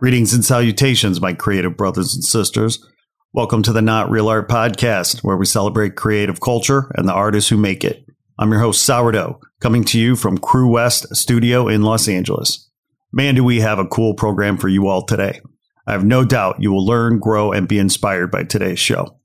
[0.00, 2.86] Greetings and salutations, my creative brothers and sisters.
[3.32, 7.50] Welcome to the Not Real Art Podcast, where we celebrate creative culture and the artists
[7.50, 8.06] who make it.
[8.38, 12.70] I'm your host, Sourdough, coming to you from Crewest Studio in Los Angeles.
[13.10, 15.40] Man, do we have a cool program for you all today.
[15.84, 19.18] I have no doubt you will learn, grow, and be inspired by today's show.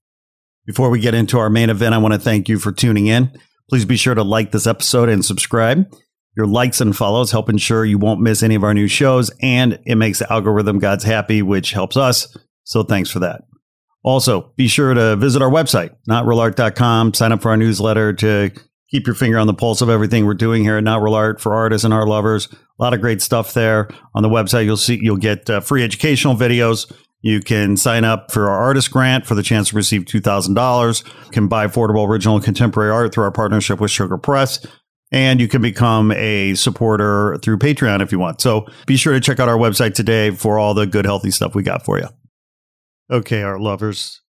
[0.66, 3.32] Before we get into our main event, I want to thank you for tuning in.
[3.70, 5.86] Please be sure to like this episode and subscribe.
[6.36, 9.80] Your likes and follows help ensure you won't miss any of our new shows, and
[9.86, 12.36] it makes the algorithm gods happy, which helps us.
[12.64, 13.44] So thanks for that.
[14.04, 18.52] Also, be sure to visit our website, notrealart.com, sign up for our newsletter to
[18.90, 21.40] keep your finger on the pulse of everything we're doing here at Not Real Art
[21.40, 22.48] for artists and art lovers.
[22.52, 23.90] A lot of great stuff there.
[24.14, 26.92] On the website, you'll see you'll get uh, free educational videos.
[27.22, 31.32] You can sign up for our artist grant for the chance to receive $2,000.
[31.32, 34.66] Can buy affordable original contemporary art through our partnership with Sugar Press
[35.14, 38.42] and you can become a supporter through Patreon if you want.
[38.42, 41.54] So be sure to check out our website today for all the good, healthy stuff
[41.54, 42.08] we got for you.
[43.12, 44.22] Okay, art lovers.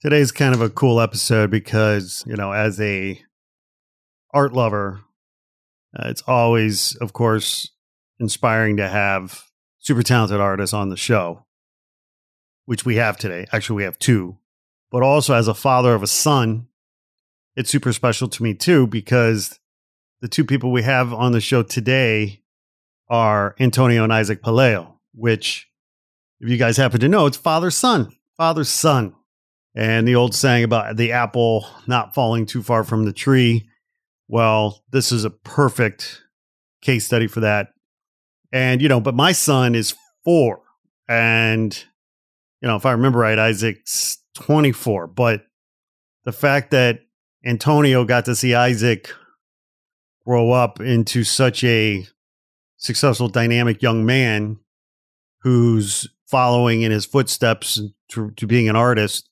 [0.00, 3.20] Today's kind of a cool episode because, you know, as a
[4.32, 5.00] art lover,
[5.98, 7.68] uh, it's always, of course,
[8.20, 9.42] inspiring to have
[9.80, 11.44] super talented artists on the show,
[12.66, 13.46] which we have today.
[13.52, 14.38] Actually, we have two.
[14.92, 16.68] But also, as a father of a son,
[17.56, 19.59] it's super special to me too because
[20.20, 22.42] the two people we have on the show today
[23.08, 25.68] are Antonio and Isaac Pelayo, which,
[26.40, 29.14] if you guys happen to know, it's father son, father son.
[29.74, 33.68] And the old saying about the apple not falling too far from the tree.
[34.28, 36.22] Well, this is a perfect
[36.82, 37.68] case study for that.
[38.52, 39.94] And, you know, but my son is
[40.24, 40.62] four.
[41.08, 41.72] And,
[42.60, 45.06] you know, if I remember right, Isaac's 24.
[45.06, 45.44] But
[46.24, 47.00] the fact that
[47.44, 49.12] Antonio got to see Isaac
[50.30, 52.06] grow up into such a
[52.76, 54.56] successful, dynamic young man
[55.42, 59.28] who's following in his footsteps to, to being an artist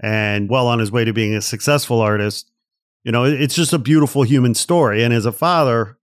[0.00, 2.50] and well on his way to being a successful artist.
[3.04, 5.04] You know, it's just a beautiful human story.
[5.04, 5.96] And as a father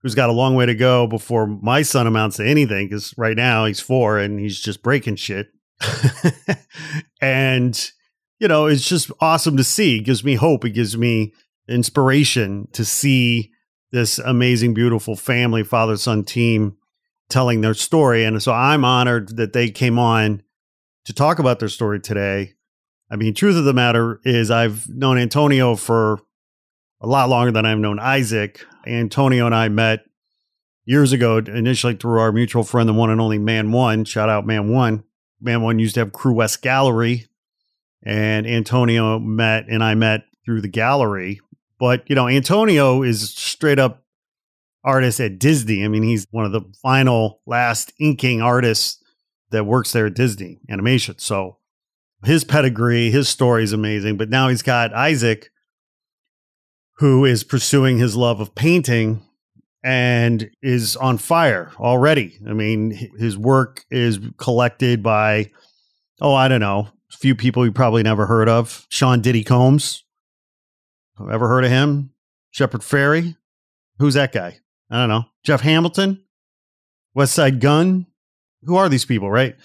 [0.00, 3.36] who's got a long way to go before my son amounts to anything, because right
[3.36, 5.48] now he's four and he's just breaking shit.
[7.20, 7.90] and,
[8.38, 9.98] you know, it's just awesome to see.
[9.98, 10.64] It gives me hope.
[10.64, 11.34] It gives me
[11.68, 13.50] inspiration to see
[13.92, 16.76] this amazing, beautiful family, father son team
[17.28, 18.24] telling their story.
[18.24, 20.42] And so I'm honored that they came on
[21.04, 22.54] to talk about their story today.
[23.10, 26.20] I mean, truth of the matter is, I've known Antonio for
[27.00, 28.64] a lot longer than I've known Isaac.
[28.86, 30.04] Antonio and I met
[30.84, 34.04] years ago, initially through our mutual friend, the one and only Man One.
[34.04, 35.04] Shout out Man One.
[35.40, 37.26] Man One used to have Crewest Gallery,
[38.02, 41.40] and Antonio met and I met through the gallery
[41.82, 44.04] but, you know, Antonio is straight up
[44.84, 45.84] artist at Disney.
[45.84, 49.02] I mean, he's one of the final last inking artists
[49.50, 51.18] that works there at Disney Animation.
[51.18, 51.56] So
[52.24, 54.16] his pedigree, his story is amazing.
[54.16, 55.50] But now he's got Isaac,
[56.98, 59.20] who is pursuing his love of painting
[59.82, 62.38] and is on fire already.
[62.48, 65.50] I mean, his work is collected by,
[66.20, 68.86] oh, I don't know, a few people you probably never heard of.
[68.88, 70.04] Sean Diddy Combs,
[71.30, 72.10] Ever heard of him?
[72.50, 73.36] Shepard Fairey?
[73.98, 74.58] Who's that guy?
[74.90, 75.24] I don't know.
[75.44, 76.22] Jeff Hamilton?
[77.16, 78.06] Westside Gunn?
[78.64, 79.56] Who are these people, right?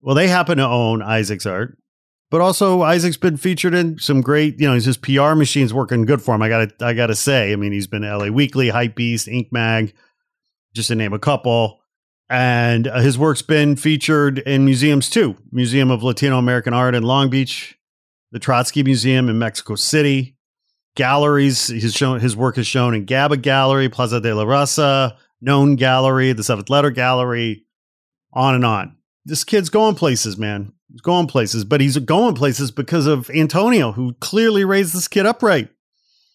[0.00, 1.78] Well, they happen to own Isaac's art.
[2.30, 6.20] But also Isaac's been featured in some great, you know, his PR machine's working good
[6.20, 6.42] for him.
[6.42, 7.52] I gotta I gotta say.
[7.52, 9.94] I mean, he's been LA Weekly, Hypebeast, Ink Mag,
[10.74, 11.80] just to name a couple.
[12.28, 15.36] And uh, his work's been featured in museums too.
[15.52, 17.78] Museum of Latino American Art in Long Beach,
[18.32, 20.36] the Trotsky Museum in Mexico City,
[20.96, 21.68] galleries.
[21.68, 26.32] His shown his work is shown in Gabba Gallery, Plaza de la Raza, Known Gallery,
[26.32, 27.64] the Seventh Letter Gallery,
[28.32, 28.96] on and on.
[29.24, 30.72] This kid's going places, man.
[30.90, 35.26] He's going places, but he's going places because of Antonio, who clearly raised this kid
[35.26, 35.68] upright.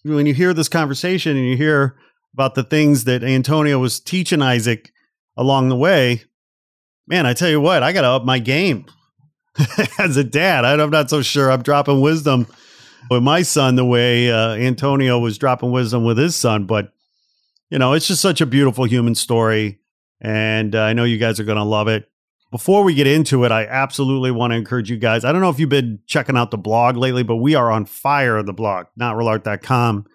[0.03, 1.95] When you hear this conversation and you hear
[2.33, 4.91] about the things that Antonio was teaching Isaac,
[5.39, 6.21] along the way.
[7.07, 8.85] Man, I tell you what, I got to up my game
[9.97, 10.65] as a dad.
[10.65, 12.45] I'm not so sure I'm dropping wisdom
[13.09, 16.65] with my son the way uh, Antonio was dropping wisdom with his son.
[16.65, 16.91] But,
[17.69, 19.79] you know, it's just such a beautiful human story.
[20.21, 22.09] And uh, I know you guys are going to love it.
[22.51, 25.23] Before we get into it, I absolutely want to encourage you guys.
[25.23, 27.85] I don't know if you've been checking out the blog lately, but we are on
[27.85, 30.05] fire the blog, notrealart.com.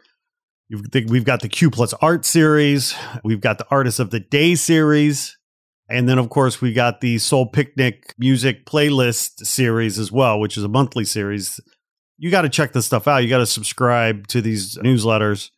[1.08, 2.96] We've got the Q plus art series.
[3.22, 5.38] We've got the artist of the day series.
[5.88, 10.56] And then, of course, we got the Soul Picnic music playlist series as well, which
[10.56, 11.60] is a monthly series.
[12.16, 13.22] You got to check this stuff out.
[13.22, 15.50] You got to subscribe to these newsletters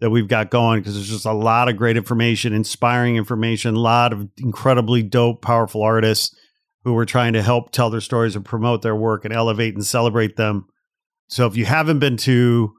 [0.00, 3.80] that we've got going because there's just a lot of great information, inspiring information, a
[3.80, 6.36] lot of incredibly dope, powerful artists
[6.84, 9.86] who are trying to help tell their stories and promote their work and elevate and
[9.86, 10.66] celebrate them.
[11.28, 12.74] So if you haven't been to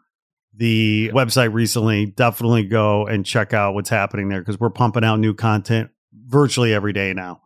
[0.55, 5.19] the website recently, definitely go and check out what's happening there because we're pumping out
[5.19, 5.89] new content
[6.27, 7.41] virtually every day now.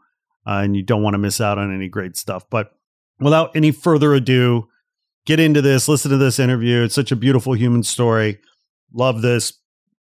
[0.46, 2.50] Uh, and you don't want to miss out on any great stuff.
[2.50, 2.72] But
[3.20, 4.68] without any further ado,
[5.30, 6.82] get into this, listen to this interview.
[6.82, 8.40] It's such a beautiful human story.
[8.92, 9.54] Love this.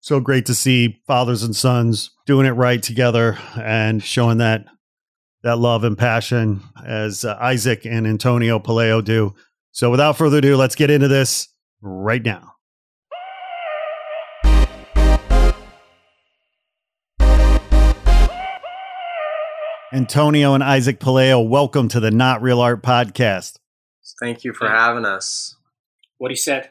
[0.01, 4.65] So great to see fathers and sons doing it right together and showing that
[5.43, 9.33] that love and passion as uh, Isaac and Antonio Pelayo do.
[9.71, 11.47] So without further ado, let's get into this
[11.79, 12.51] right now.
[19.93, 23.59] Antonio and Isaac Pelayo, welcome to the Not Real Art podcast.
[24.19, 25.55] Thank you for having us.
[26.17, 26.69] What he said.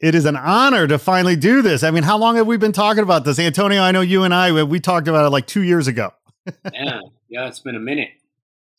[0.00, 1.84] It is an honor to finally do this.
[1.84, 3.38] I mean, how long have we been talking about this?
[3.38, 6.12] Antonio, I know you and I, we talked about it like two years ago.
[6.72, 6.98] yeah,
[7.28, 8.08] yeah, it's been a minute.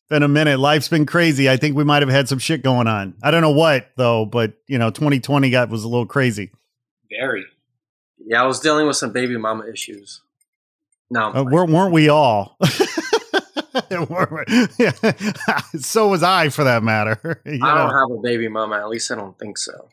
[0.09, 0.59] Been a minute.
[0.59, 1.49] Life's been crazy.
[1.49, 3.15] I think we might have had some shit going on.
[3.23, 6.51] I don't know what though, but you know, 2020 got was a little crazy.
[7.09, 7.45] Very.
[8.25, 10.21] Yeah, I was dealing with some baby mama issues.
[11.09, 12.57] No, uh, weren't, weren't we all?
[15.79, 17.41] so was I, for that matter.
[17.45, 17.75] I know?
[17.75, 18.77] don't have a baby mama.
[18.77, 19.89] At least I don't think so.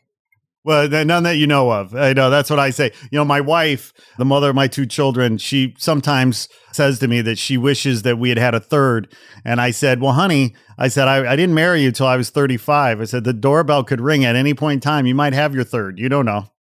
[0.63, 1.95] Well, none that you know of.
[1.95, 2.91] I know that's what I say.
[3.11, 7.21] You know, my wife, the mother of my two children, she sometimes says to me
[7.21, 9.11] that she wishes that we had had a third.
[9.43, 12.29] And I said, Well, honey, I said, I, I didn't marry you till I was
[12.29, 13.01] 35.
[13.01, 15.07] I said, The doorbell could ring at any point in time.
[15.07, 15.97] You might have your third.
[15.97, 16.51] You don't know.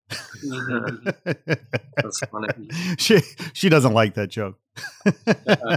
[1.24, 2.48] That's funny.
[2.98, 3.20] she
[3.52, 4.58] she doesn't like that joke.
[5.06, 5.76] Uh-huh.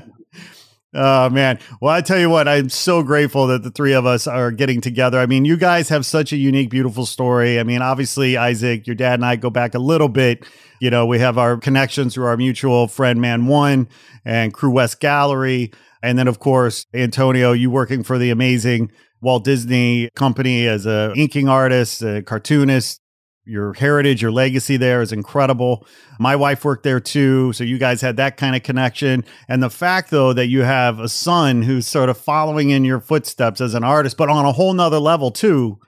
[0.95, 1.57] Oh man.
[1.81, 4.79] Well, I tell you what, I'm so grateful that the three of us are getting
[4.79, 5.19] together.
[5.19, 7.59] I mean, you guys have such a unique, beautiful story.
[7.59, 10.45] I mean, obviously, Isaac, your dad and I go back a little bit.
[10.79, 13.87] You know, we have our connections through our mutual friend Man One
[14.23, 15.71] and Crewest Gallery.
[16.03, 18.91] And then of course, Antonio, you working for the amazing
[19.21, 22.99] Walt Disney Company as a inking artist, a cartoonist,
[23.45, 25.85] your heritage, your legacy there is incredible.
[26.19, 27.51] My wife worked there too.
[27.53, 29.25] So you guys had that kind of connection.
[29.47, 32.99] And the fact, though, that you have a son who's sort of following in your
[32.99, 35.79] footsteps as an artist, but on a whole nother level too.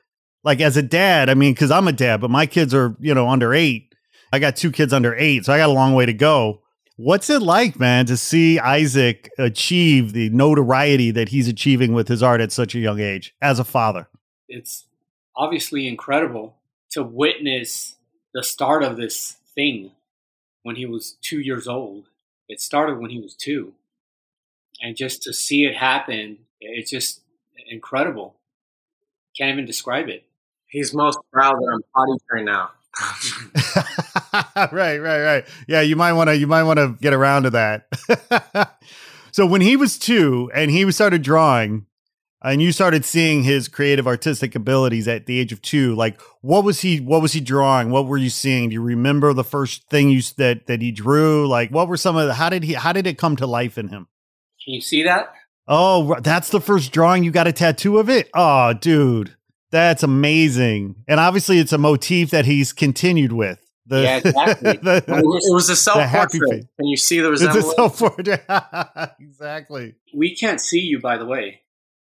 [0.44, 3.14] Like as a dad, I mean, because I'm a dad, but my kids are, you
[3.14, 3.96] know, under eight.
[4.32, 5.46] I got two kids under eight.
[5.46, 6.62] So I got a long way to go.
[6.98, 12.24] What's it like, man, to see Isaac achieve the notoriety that he's achieving with his
[12.24, 14.08] art at such a young age as a father?
[14.48, 14.86] It's
[15.36, 16.56] obviously incredible
[16.96, 17.96] to witness
[18.34, 19.92] the start of this thing
[20.64, 22.06] when he was two years old.
[22.48, 23.74] It started when he was two.
[24.82, 27.20] And just to see it happen, it's just
[27.70, 28.36] incredible.
[29.38, 30.24] Can't even describe it.
[30.68, 32.72] He's most proud that I'm potty trained now.
[34.72, 35.46] right, right, right.
[35.68, 38.78] Yeah, you might want to you might want to get around to that.
[39.32, 41.88] so when he was 2 and he started drawing,
[42.46, 46.64] and you started seeing his creative artistic abilities at the age of two like what
[46.64, 49.90] was he what was he drawing what were you seeing do you remember the first
[49.90, 52.74] thing you that that he drew like what were some of the how did he
[52.74, 54.08] how did it come to life in him
[54.64, 55.34] can you see that
[55.68, 59.36] oh that's the first drawing you got a tattoo of it oh dude
[59.72, 64.78] that's amazing and obviously it's a motif that he's continued with the, yeah, exactly.
[64.82, 66.68] the, it was a self portrait.
[66.76, 67.66] Can you see the resemblance?
[67.66, 68.44] It's a self portrait.
[69.20, 69.94] exactly.
[70.12, 71.62] We can't see you, by the way.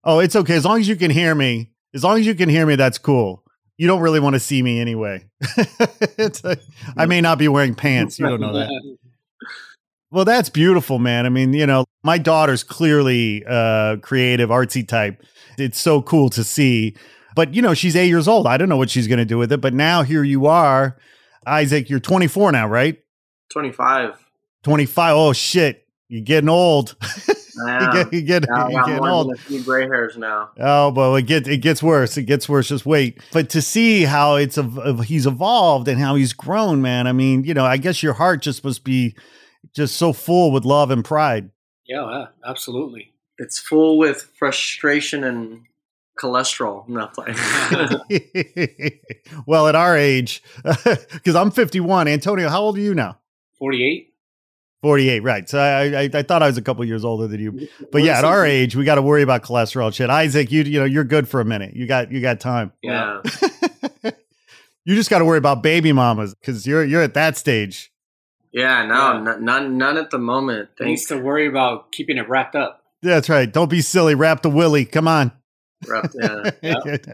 [0.07, 0.55] Oh, it's okay.
[0.55, 2.97] As long as you can hear me, as long as you can hear me, that's
[2.97, 3.43] cool.
[3.75, 5.25] You don't really want to see me anyway.
[6.17, 6.57] a,
[6.95, 8.17] I may not be wearing pants.
[8.17, 8.69] You don't know that.
[10.09, 11.25] Well, that's beautiful, man.
[11.25, 15.21] I mean, you know, my daughter's clearly a creative, artsy type.
[15.57, 16.95] It's so cool to see.
[17.35, 18.47] But, you know, she's eight years old.
[18.47, 19.59] I don't know what she's going to do with it.
[19.59, 20.97] But now here you are.
[21.45, 22.97] Isaac, you're 24 now, right?
[23.51, 24.17] 25.
[24.63, 25.13] 25.
[25.13, 25.85] Oh, shit.
[26.07, 26.95] You're getting old.
[27.57, 29.33] you get, you get, now you getting old.
[29.33, 30.51] A few gray hairs now.
[30.59, 32.17] Oh, but it gets it gets worse.
[32.17, 32.69] It gets worse.
[32.69, 33.19] Just wait.
[33.31, 34.57] But to see how it's
[35.05, 37.07] he's evolved and how he's grown, man.
[37.07, 39.15] I mean, you know, I guess your heart just must be
[39.73, 41.49] just so full with love and pride.
[41.85, 43.13] Yeah, yeah, absolutely.
[43.37, 45.63] It's full with frustration and
[46.19, 46.87] cholesterol.
[46.89, 47.37] Not playing.
[49.45, 52.07] well, at our age, because I'm 51.
[52.07, 53.19] Antonio, how old are you now?
[53.59, 54.13] 48.
[54.81, 55.50] 48, right.
[55.50, 57.67] So I, I, I thought I was a couple years older than you.
[57.91, 60.10] But yeah, at our age, we got to worry about cholesterol shit.
[60.10, 61.75] Isaac, you you know, you're good for a minute.
[61.75, 62.72] You got you got time.
[62.84, 63.22] yeah.
[64.86, 67.91] you just got to worry about baby mamas because you're you're at that stage.
[68.53, 69.34] Yeah, no, Yeah.
[69.36, 70.69] n- none, none at the moment.
[70.79, 71.05] Needs Thanks.
[71.07, 72.84] to worry about keeping it wrapped up.
[73.01, 73.51] That's right.
[73.51, 74.15] Don't be silly.
[74.15, 74.86] Wrap the willy.
[74.86, 75.31] Come on.
[76.15, 77.07] Yeah, that's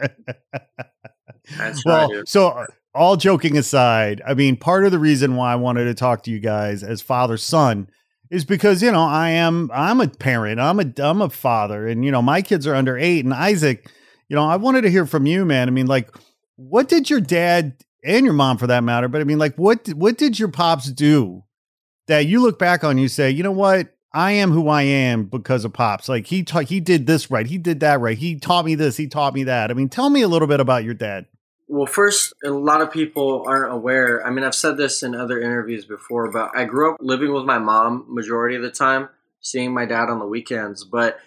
[1.58, 1.74] right.
[1.84, 2.28] well, dude.
[2.28, 6.22] so all joking aside, I mean, part of the reason why I wanted to talk
[6.24, 7.88] to you guys as father son
[8.30, 12.04] is because you know I am I'm a parent, I'm a I'm a father, and
[12.04, 13.90] you know my kids are under eight, and Isaac,
[14.28, 15.68] you know I wanted to hear from you, man.
[15.68, 16.10] I mean, like,
[16.56, 19.88] what did your dad and your mom, for that matter, but I mean, like, what
[19.88, 21.44] what did your pops do
[22.06, 23.90] that you look back on, you say, you know what?
[24.12, 26.08] I am who I am because of pops.
[26.08, 28.96] Like he taught, he did this right, he did that right, he taught me this,
[28.96, 29.70] he taught me that.
[29.70, 31.26] I mean, tell me a little bit about your dad.
[31.66, 34.24] Well, first, a lot of people aren't aware.
[34.24, 37.44] I mean, I've said this in other interviews before, but I grew up living with
[37.44, 39.08] my mom majority of the time,
[39.40, 40.84] seeing my dad on the weekends.
[40.84, 41.18] But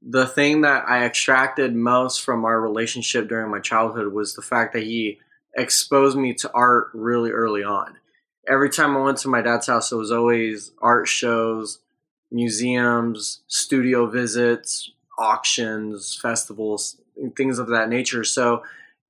[0.00, 4.72] the thing that I extracted most from our relationship during my childhood was the fact
[4.72, 5.20] that he
[5.56, 7.96] exposed me to art really early on.
[8.48, 11.78] Every time I went to my dad's house, it was always art shows,
[12.30, 16.96] museums, studio visits, auctions, festivals,
[17.36, 18.24] things of that nature.
[18.24, 18.62] So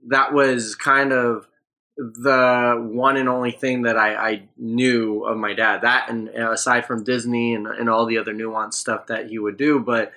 [0.08, 1.48] that was kind of
[1.96, 5.82] the one and only thing that I, I knew of my dad.
[5.82, 9.38] That and uh, aside from Disney and, and all the other nuanced stuff that he
[9.38, 10.12] would do, but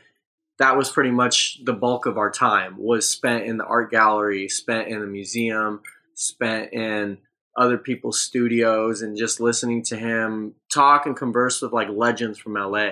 [0.57, 4.47] that was pretty much the bulk of our time was spent in the art gallery,
[4.47, 5.81] spent in the museum,
[6.13, 7.17] spent in
[7.57, 12.53] other people's studios and just listening to him talk and converse with like legends from
[12.53, 12.91] LA.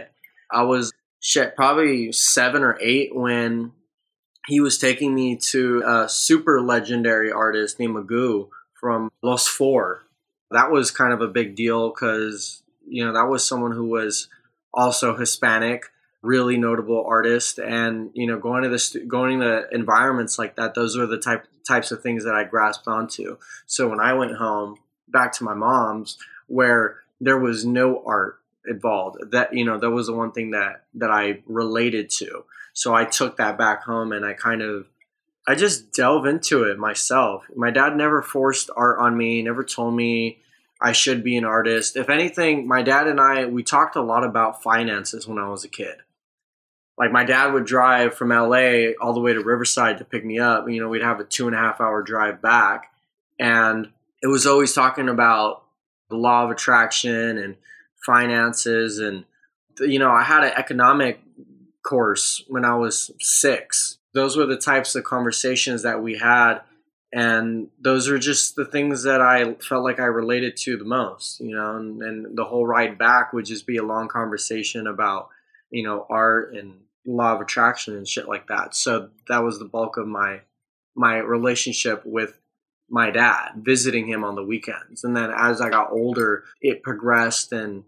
[0.52, 3.72] I was shit probably seven or eight when
[4.48, 10.04] he was taking me to a super legendary artist named Magu from Los Four.
[10.52, 14.28] That was kind of a big deal because you know that was someone who was
[14.74, 15.86] also Hispanic,
[16.22, 20.76] really notable artist, and you know going to the stu- going to environments like that,
[20.76, 23.38] those are the type types of things that I grasped onto.
[23.66, 29.32] So when I went home back to my mom's, where there was no art involved,
[29.32, 32.44] that you know that was the one thing that that I related to.
[32.74, 34.88] So I took that back home and I kind of
[35.48, 37.46] I just delve into it myself.
[37.56, 40.40] My dad never forced art on me, never told me
[40.82, 41.96] I should be an artist.
[41.96, 45.64] If anything, my dad and I we talked a lot about finances when I was
[45.64, 45.98] a kid.
[46.98, 50.40] Like my dad would drive from LA all the way to Riverside to pick me
[50.40, 50.70] up.
[50.70, 52.92] You know, we'd have a two and a half hour drive back.
[53.40, 53.90] And
[54.22, 55.64] it was always talking about
[56.10, 57.56] the law of attraction and
[58.06, 59.26] finances and
[59.80, 61.20] you know, I had an economic
[61.84, 63.98] course when I was six.
[64.14, 66.60] Those were the types of conversations that we had.
[67.14, 71.40] And those are just the things that I felt like I related to the most,
[71.40, 75.30] you know, and, and the whole ride back would just be a long conversation about,
[75.70, 78.76] you know, art and law of attraction and shit like that.
[78.76, 80.42] So that was the bulk of my
[80.96, 82.40] my relationship with
[82.90, 85.04] my dad, visiting him on the weekends.
[85.04, 87.84] And then as I got older, it progressed and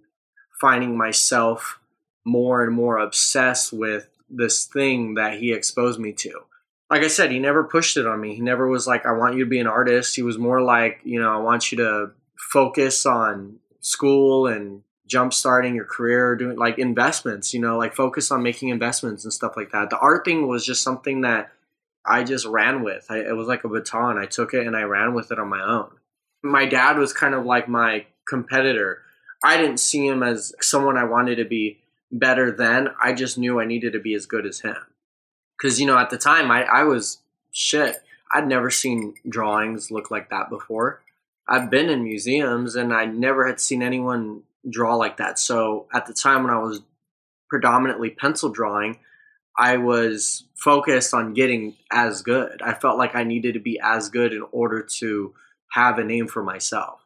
[0.59, 1.79] finding myself
[2.25, 6.41] more and more obsessed with this thing that he exposed me to.
[6.89, 8.35] Like I said, he never pushed it on me.
[8.35, 10.15] He never was like, I want you to be an artist.
[10.15, 15.33] He was more like, you know, I want you to focus on school and jump
[15.33, 19.53] starting your career, doing like investments, you know, like focus on making investments and stuff
[19.55, 19.89] like that.
[19.89, 21.51] The art thing was just something that
[22.05, 23.05] I just ran with.
[23.09, 24.17] I, it was like a baton.
[24.17, 25.91] I took it and I ran with it on my own.
[26.43, 29.01] My dad was kind of like my competitor.
[29.43, 31.79] I didn't see him as someone I wanted to be
[32.17, 32.89] better than.
[33.01, 34.77] I just knew I needed to be as good as him.
[35.57, 37.19] Because, you know, at the time, I, I was
[37.51, 37.97] shit.
[38.31, 41.01] I'd never seen drawings look like that before.
[41.47, 45.37] I've been in museums and I never had seen anyone draw like that.
[45.37, 46.81] So at the time when I was
[47.49, 48.97] predominantly pencil drawing,
[49.57, 52.61] I was focused on getting as good.
[52.61, 55.33] I felt like I needed to be as good in order to
[55.71, 56.99] have a name for myself.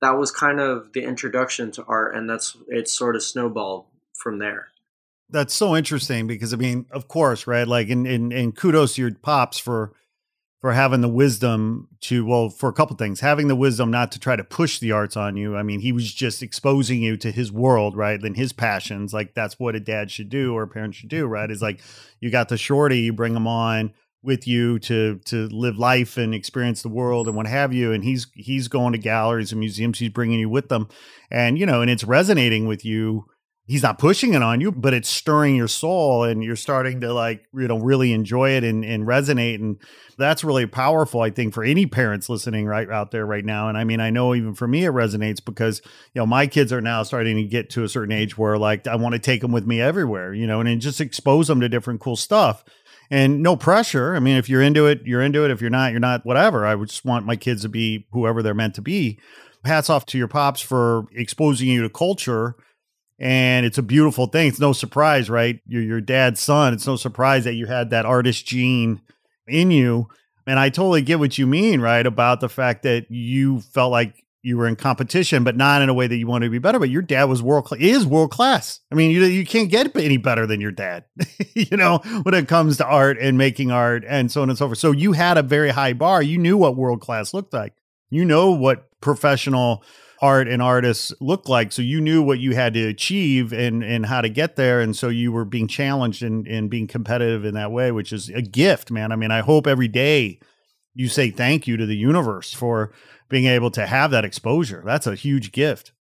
[0.00, 2.88] That was kind of the introduction to art, and that's it.
[2.88, 3.86] Sort of snowballed
[4.18, 4.68] from there.
[5.30, 7.68] That's so interesting because I mean, of course, right?
[7.68, 9.92] Like, and and, and kudos to your pops for
[10.60, 14.18] for having the wisdom to well, for a couple things, having the wisdom not to
[14.18, 15.56] try to push the arts on you.
[15.56, 18.20] I mean, he was just exposing you to his world, right?
[18.20, 19.12] And his passions.
[19.12, 21.50] Like that's what a dad should do or a parent should do, right?
[21.50, 21.80] Is like
[22.20, 26.34] you got the shorty, you bring him on with you to to live life and
[26.34, 30.00] experience the world and what have you and he's he's going to galleries and museums
[30.00, 30.88] he's bringing you with them
[31.30, 33.24] and you know and it's resonating with you
[33.68, 37.12] he's not pushing it on you, but it's stirring your soul and you're starting to
[37.12, 39.56] like, you know, really enjoy it and, and resonate.
[39.56, 39.76] And
[40.16, 43.68] that's really powerful, I think, for any parents listening right out there right now.
[43.68, 45.82] And I mean, I know even for me, it resonates because,
[46.14, 48.86] you know, my kids are now starting to get to a certain age where like
[48.86, 51.60] I want to take them with me everywhere, you know, and, and just expose them
[51.60, 52.64] to different cool stuff
[53.10, 54.16] and no pressure.
[54.16, 55.50] I mean, if you're into it, you're into it.
[55.50, 56.64] If you're not, you're not, whatever.
[56.64, 59.20] I would just want my kids to be whoever they're meant to be.
[59.64, 62.56] Hats off to your pops for exposing you to culture
[63.18, 64.48] and it's a beautiful thing.
[64.48, 65.60] It's no surprise, right?
[65.66, 66.72] You're your dad's son.
[66.72, 69.00] It's no surprise that you had that artist gene
[69.46, 70.08] in you.
[70.46, 72.06] And I totally get what you mean, right?
[72.06, 75.94] About the fact that you felt like you were in competition, but not in a
[75.94, 76.78] way that you wanted to be better.
[76.78, 78.80] But your dad was world class, is world class.
[78.90, 81.04] I mean, you you can't get any better than your dad,
[81.54, 84.66] you know, when it comes to art and making art and so on and so
[84.68, 84.78] forth.
[84.78, 86.22] So you had a very high bar.
[86.22, 87.74] You knew what world class looked like.
[88.10, 89.82] You know what professional
[90.20, 91.72] art and artists look like.
[91.72, 94.80] So you knew what you had to achieve and and how to get there.
[94.80, 98.28] And so you were being challenged and, and being competitive in that way, which is
[98.30, 99.12] a gift, man.
[99.12, 100.40] I mean, I hope every day
[100.94, 102.92] you say thank you to the universe for
[103.28, 104.82] being able to have that exposure.
[104.84, 105.92] That's a huge gift.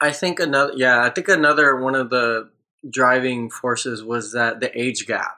[0.00, 2.50] I think another yeah, I think another one of the
[2.88, 5.36] driving forces was that the age gap.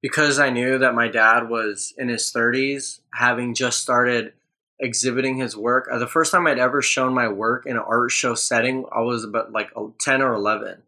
[0.00, 4.32] Because I knew that my dad was in his 30s, having just started
[4.80, 5.88] exhibiting his work.
[5.90, 9.00] Uh, the first time I'd ever shown my work in an art show setting, I
[9.00, 9.70] was about like
[10.00, 10.82] 10 or 11.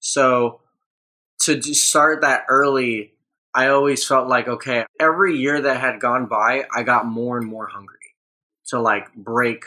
[0.00, 0.60] So
[1.40, 3.12] to start that early,
[3.54, 7.46] I always felt like, okay, every year that had gone by, I got more and
[7.46, 7.96] more hungry
[8.68, 9.64] to like break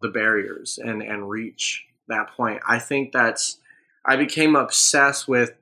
[0.00, 2.60] the barriers and, and reach that point.
[2.68, 3.58] I think that's,
[4.04, 5.52] I became obsessed with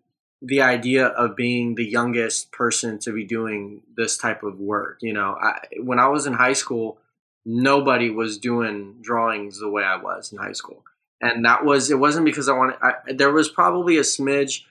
[0.42, 4.98] the idea of being the youngest person to be doing this type of work.
[5.02, 6.98] You know, I, when I was in high school,
[7.50, 10.84] nobody was doing drawings the way I was in high school.
[11.20, 14.62] And that was, it wasn't because I wanted, I, there was probably a smidge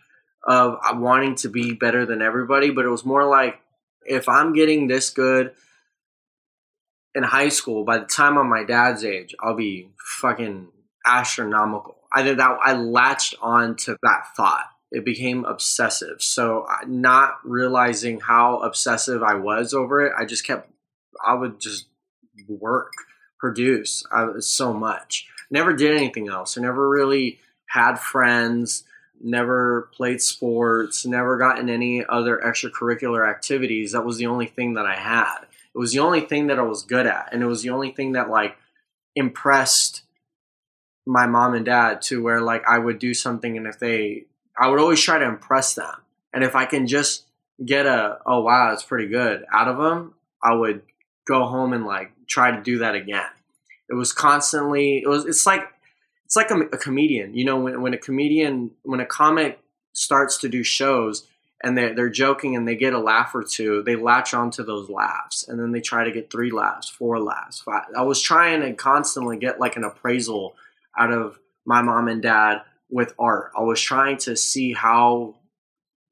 [0.48, 3.60] of uh, wanting to be better than everybody, but it was more like,
[4.06, 5.52] if I'm getting this good
[7.14, 9.90] in high school, by the time I'm my dad's age, I'll be
[10.22, 10.70] fucking
[11.06, 11.98] astronomical.
[12.14, 12.58] I did that.
[12.64, 14.66] I latched on to that thought.
[14.92, 16.22] It became obsessive.
[16.22, 20.72] So not realizing how obsessive I was over it, I just kept.
[21.24, 21.89] I would just
[22.48, 22.94] work,
[23.40, 25.28] produce I, so much.
[25.52, 26.58] Never did anything else.
[26.58, 28.84] I never really had friends,
[29.22, 33.92] never played sports, never got in any other extracurricular activities.
[33.92, 35.40] That was the only thing that I had.
[35.74, 37.30] It was the only thing that I was good at.
[37.32, 38.58] And it was the only thing that like
[39.16, 40.04] impressed
[41.06, 44.26] my mom and dad to where like I would do something and if they
[44.58, 45.96] I would always try to impress them.
[46.34, 47.24] And if I can just
[47.64, 50.82] get a oh wow, it's pretty good out of them, I would
[51.28, 53.30] go home and like try to do that again.
[53.90, 55.00] It was constantly.
[55.00, 55.26] It was.
[55.26, 55.68] It's like
[56.26, 57.34] it's like a, a comedian.
[57.34, 59.60] You know, when when a comedian when a comic
[59.94, 61.28] starts to do shows
[61.62, 64.90] and they're, they're joking and they get a laugh or two, they latch onto those
[64.90, 67.60] laughs and then they try to get three laughs, four laughs.
[67.60, 67.84] Five.
[67.98, 70.56] I was trying to constantly get like an appraisal
[70.98, 73.52] out of my mom and dad with art.
[73.58, 75.36] I was trying to see how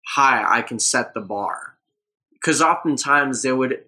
[0.06, 1.76] high I can set the bar.
[2.34, 3.84] Because oftentimes they would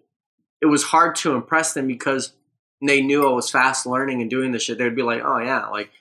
[0.62, 2.34] it was hard to impress them because
[2.82, 4.78] they knew I was fast learning and doing this shit.
[4.78, 5.92] They'd be like, "Oh yeah, like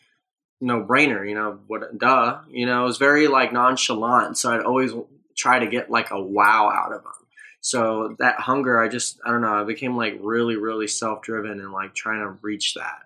[0.60, 2.82] no brainer," you know, what duh, you know.
[2.82, 4.92] It was very like nonchalant, so I'd always
[5.36, 7.12] try to get like a wow out of them.
[7.60, 11.60] So that hunger, I just I don't know, I became like really really self driven
[11.60, 13.02] and like trying to reach that,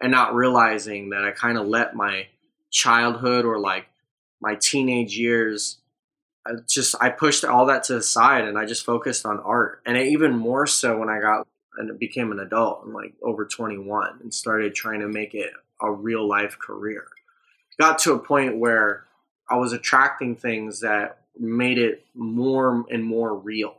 [0.00, 2.26] and not realizing that I kind of let my
[2.70, 3.86] childhood or like
[4.40, 5.78] my teenage years
[6.46, 9.80] I just I pushed all that to the side and I just focused on art.
[9.86, 14.20] And even more so when I got and became an adult and like over 21
[14.22, 17.06] and started trying to make it a real life career.
[17.78, 19.04] Got to a point where
[19.50, 23.74] I was attracting things that made it more and more real.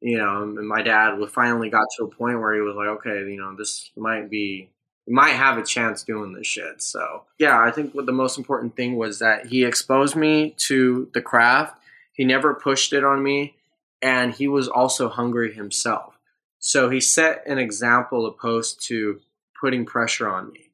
[0.00, 3.30] You know, and my dad finally got to a point where he was like, okay,
[3.30, 4.70] you know, this might be
[5.06, 6.80] you might have a chance doing this shit.
[6.80, 11.10] So yeah, I think what the most important thing was that he exposed me to
[11.12, 11.79] the craft
[12.20, 13.54] he never pushed it on me,
[14.02, 16.18] and he was also hungry himself.
[16.58, 19.22] So he set an example opposed to
[19.58, 20.72] putting pressure on me.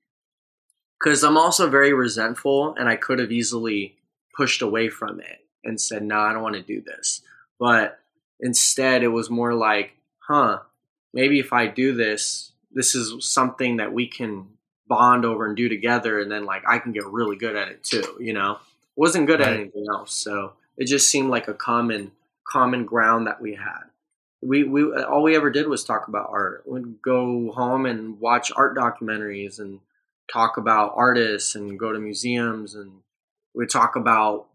[0.99, 3.95] Because I'm also very resentful, and I could have easily
[4.37, 7.23] pushed away from it and said, No, I don't want to do this.
[7.61, 8.01] But
[8.41, 10.63] instead, it was more like, Huh,
[11.15, 14.49] maybe if I do this, this is something that we can
[14.89, 17.85] bond over and do together, and then like I can get really good at it
[17.85, 18.59] too, you know?
[18.97, 19.51] Wasn't good right.
[19.51, 20.13] at anything else.
[20.13, 22.13] So it just seemed like a common
[22.47, 23.85] common ground that we had.
[24.43, 26.65] We we all we ever did was talk about art.
[26.67, 29.81] We'd go home and watch art documentaries and
[30.33, 33.03] talk about artists and go to museums and
[33.55, 34.49] We talk about.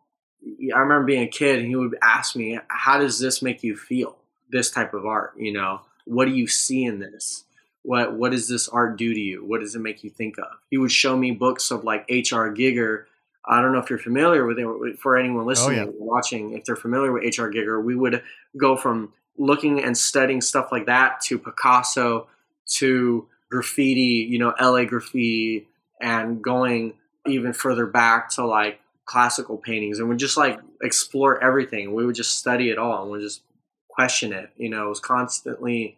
[0.44, 3.76] I remember being a kid, and he would ask me, "How does this make you
[3.76, 4.18] feel?
[4.50, 5.82] This type of art, you know?
[6.06, 7.46] What do you see in this?
[7.84, 9.44] What What does this art do to you?
[9.46, 12.52] What does it make you think of?" He would show me books of like H.R.
[12.54, 13.06] Giger.
[13.46, 15.00] I don't know if you're familiar with it.
[15.00, 15.92] For anyone oh, listening, yeah.
[15.98, 17.52] watching, if they're familiar with H.R.
[17.52, 18.22] Giger, we would
[18.58, 22.28] go from looking and studying stuff like that to Picasso
[22.76, 25.68] to graffiti, you know, LA graffiti,
[26.00, 26.94] and going
[27.28, 30.00] even further back to like classical paintings.
[30.00, 31.94] And we'd just like explore everything.
[31.94, 33.42] We would just study it all and we'd just
[33.90, 34.52] question it.
[34.58, 35.98] You know, it was constantly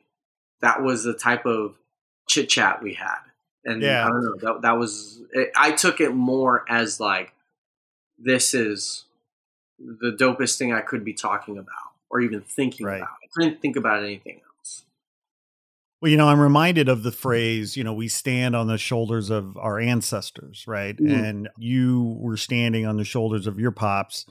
[0.61, 1.75] that was the type of
[2.27, 3.19] chit chat we had.
[3.65, 4.05] And Yeah.
[4.05, 7.33] I don't know, that, that was, it, I took it more as like,
[8.17, 9.05] this is
[9.79, 12.97] the dopest thing I could be talking about or even thinking Right.
[12.97, 13.09] about.
[13.09, 14.85] I couldn't think about anything else.
[16.01, 19.29] Well, you know, I'm reminded of the phrase, you know, we stand on the shoulders
[19.29, 20.97] of our ancestors, right?
[20.97, 21.23] Mm.
[21.29, 24.25] And you were standing on the shoulders of your pops.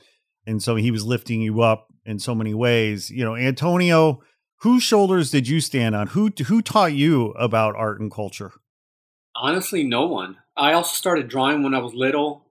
[0.47, 3.11] And so he was lifting you up in so many ways.
[3.11, 4.23] You know, Antonio,
[4.61, 6.09] whose shoulders did you stand on?
[6.09, 8.53] Who who taught you about art and culture?
[9.35, 10.38] Honestly, no one.
[10.57, 12.45] I also started drawing when I was little.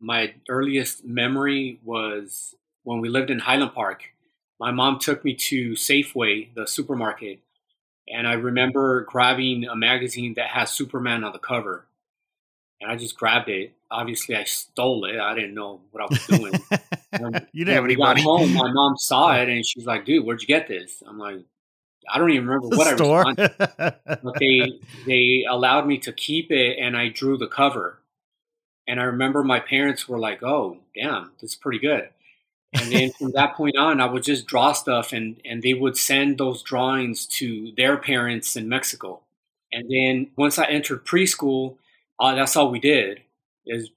[0.00, 4.04] My earliest memory was when we lived in Highland Park.
[4.58, 7.40] My mom took me to Safeway, the supermarket,
[8.08, 11.86] and I remember grabbing a magazine that has Superman on the cover.
[12.80, 13.72] And I just grabbed it.
[13.90, 15.18] Obviously, I stole it.
[15.18, 16.54] I didn't know what I was doing.
[17.52, 18.22] You didn't have when any money.
[18.22, 21.44] home, my mom saw it and she's like, "Dude, where'd you get this?" I'm like,
[22.12, 23.24] "I don't even remember The what I store.
[23.24, 23.54] responded."
[24.22, 27.98] but they they allowed me to keep it and I drew the cover.
[28.86, 32.08] And I remember my parents were like, "Oh, damn, this is pretty good."
[32.74, 35.96] And then from that point on, I would just draw stuff, and and they would
[35.96, 39.20] send those drawings to their parents in Mexico.
[39.72, 41.76] And then once I entered preschool,
[42.20, 43.22] uh, that's all we did
[43.66, 43.90] is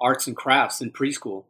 [0.00, 1.44] arts and crafts in preschool.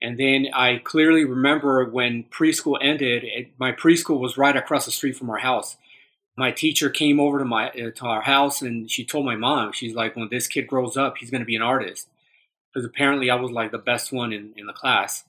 [0.00, 3.24] And then I clearly remember when preschool ended.
[3.24, 5.76] It, my preschool was right across the street from our house.
[6.36, 9.72] My teacher came over to my uh, to our house and she told my mom
[9.72, 12.08] she's like when this kid grows up he's going to be an artist.
[12.72, 15.24] Because apparently i was like the best one in, in the class.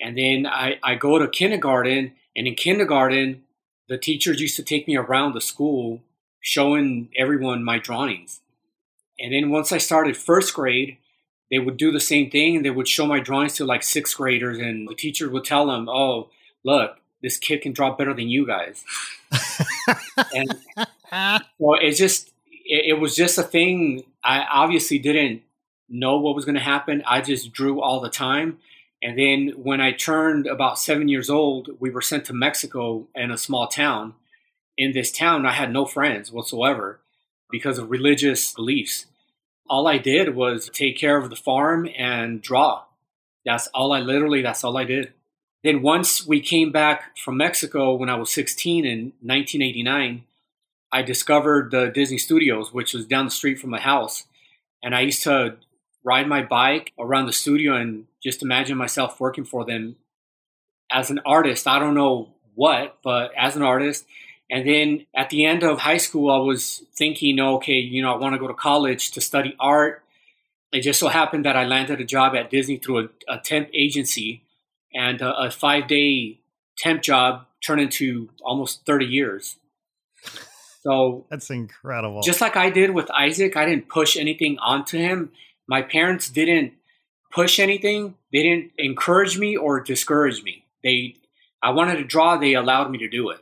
[0.00, 3.44] And then I, I go to kindergarten and in kindergarten
[3.88, 6.02] the teachers used to take me around the school
[6.40, 8.40] showing everyone my drawings.
[9.20, 10.98] And then once i started first grade
[11.50, 14.16] they would do the same thing and they would show my drawings to like sixth
[14.16, 16.28] graders and the teacher would tell them oh
[16.64, 18.84] look this kid can draw better than you guys
[20.34, 20.58] and
[21.58, 22.32] well, it's just
[22.64, 24.04] it, it was just a thing.
[24.22, 25.42] I obviously didn't
[25.88, 27.02] know what was going to happen.
[27.06, 28.58] I just drew all the time.
[29.02, 33.30] And then when I turned about seven years old, we were sent to Mexico in
[33.30, 34.14] a small town.
[34.76, 37.00] In this town, I had no friends whatsoever
[37.50, 39.06] because of religious beliefs.
[39.68, 42.84] All I did was take care of the farm and draw.
[43.44, 45.12] That's all I literally, that's all I did.
[45.64, 50.24] Then once we came back from Mexico when I was 16 in 1989,
[50.90, 54.24] I discovered the Disney Studios, which was down the street from my house.
[54.82, 55.56] And I used to
[56.04, 59.96] ride my bike around the studio and just imagine myself working for them
[60.90, 61.66] as an artist.
[61.66, 64.06] I don't know what, but as an artist.
[64.50, 68.16] And then at the end of high school, I was thinking, okay, you know, I
[68.16, 70.02] want to go to college to study art.
[70.72, 73.68] It just so happened that I landed a job at Disney through a, a temp
[73.74, 74.42] agency,
[74.94, 76.40] and a, a five day
[76.76, 79.56] temp job turned into almost 30 years.
[80.82, 82.22] So That's incredible.
[82.22, 85.32] just like I did with Isaac, I didn't push anything onto him.
[85.66, 86.72] My parents didn't
[87.30, 88.14] push anything.
[88.32, 90.64] They didn't encourage me or discourage me.
[90.82, 91.16] They,
[91.62, 92.36] I wanted to draw.
[92.36, 93.40] They allowed me to do it.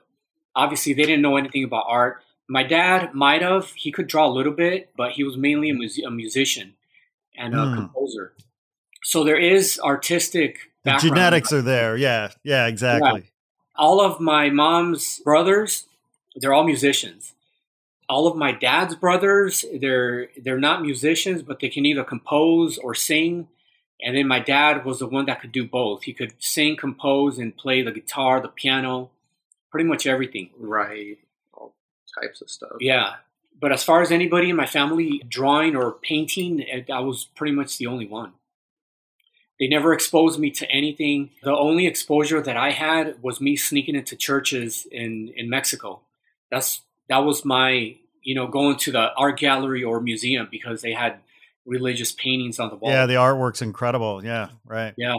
[0.57, 2.23] Obviously, they didn't know anything about art.
[2.49, 3.71] My dad might have.
[3.77, 6.75] He could draw a little bit, but he was mainly a, mus- a musician
[7.37, 7.75] and a Hmm.
[7.77, 8.33] composer.
[9.05, 11.97] So there is artistic the genetics are there.
[11.97, 12.31] Yeah.
[12.42, 13.25] Yeah, exactly.
[13.77, 15.85] all of my mom's brothers
[16.37, 17.35] they're all musicians
[18.09, 22.95] all of my dad's brothers they're they're not musicians but they can either compose or
[22.95, 23.49] sing
[24.01, 27.37] and then my dad was the one that could do both he could sing compose
[27.38, 29.11] and play the guitar the piano
[29.77, 31.19] pretty much everything Right.
[31.53, 31.75] All
[32.23, 32.73] types of stuff.
[32.81, 33.17] yeah
[33.61, 37.77] but as far as anybody in my family drawing or painting i was pretty much
[37.79, 38.33] the only one
[39.59, 43.95] they never exposed me to anything the only exposure that i had was me sneaking
[43.95, 46.01] into churches in in mexico
[46.51, 50.93] that's that was my you know going to the art gallery or museum because they
[50.93, 51.19] had
[51.67, 54.25] religious paintings on the wall Yeah, the artwork's incredible.
[54.25, 54.95] Yeah, right.
[54.97, 55.17] yeah.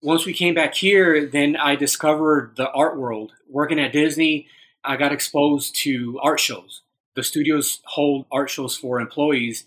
[0.00, 3.32] Once we came back here, then I discovered the art world.
[3.48, 4.46] Working at Disney,
[4.84, 6.82] I got exposed to art shows.
[7.16, 9.64] The studios hold art shows for employees.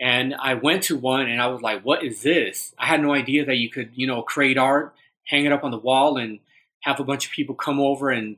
[0.00, 2.74] And I went to one and I was like, what is this?
[2.78, 5.70] I had no idea that you could, you know, create art, hang it up on
[5.70, 6.40] the wall, and
[6.80, 8.36] have a bunch of people come over and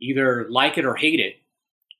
[0.00, 1.36] either like it or hate it.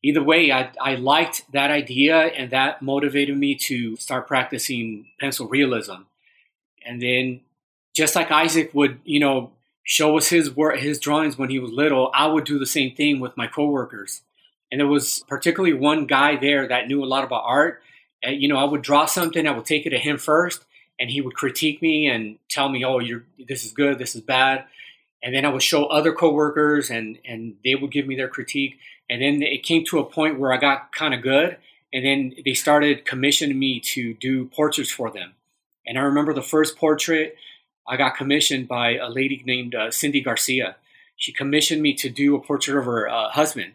[0.02, 5.46] Either way, I, I liked that idea and that motivated me to start practicing pencil
[5.46, 6.02] realism.
[6.84, 7.42] And then
[7.94, 9.52] just like Isaac would, you know,
[9.84, 12.94] show us his work, his drawings when he was little, I would do the same
[12.94, 14.22] thing with my coworkers.
[14.70, 17.82] And there was particularly one guy there that knew a lot about art.
[18.22, 20.64] And, you know, I would draw something, I would take it to him first,
[20.98, 24.20] and he would critique me and tell me, "Oh, you're this is good, this is
[24.22, 24.64] bad."
[25.22, 28.78] And then I would show other coworkers, and and they would give me their critique.
[29.10, 31.56] And then it came to a point where I got kind of good,
[31.92, 35.34] and then they started commissioning me to do portraits for them.
[35.86, 37.36] And I remember the first portrait
[37.86, 40.76] I got commissioned by a lady named uh, Cindy Garcia.
[41.16, 43.74] She commissioned me to do a portrait of her uh, husband.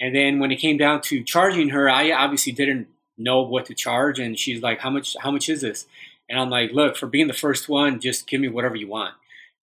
[0.00, 3.74] And then when it came down to charging her, I obviously didn't know what to
[3.74, 4.18] charge.
[4.18, 5.16] And she's like, "How much?
[5.20, 5.86] How much is this?"
[6.28, 9.14] And I'm like, "Look, for being the first one, just give me whatever you want."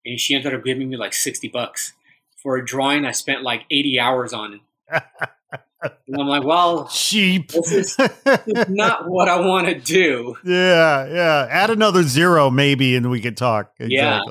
[0.06, 1.94] And she ended up giving me like sixty bucks
[2.42, 4.62] for a drawing I spent like eighty hours on.
[5.82, 7.52] And I'm like, well, cheap.
[7.52, 10.36] This is, this is not what I want to do.
[10.44, 11.48] Yeah, yeah.
[11.50, 13.74] Add another zero maybe, and we could talk.
[13.80, 13.92] Exactly.
[13.96, 14.22] Yeah.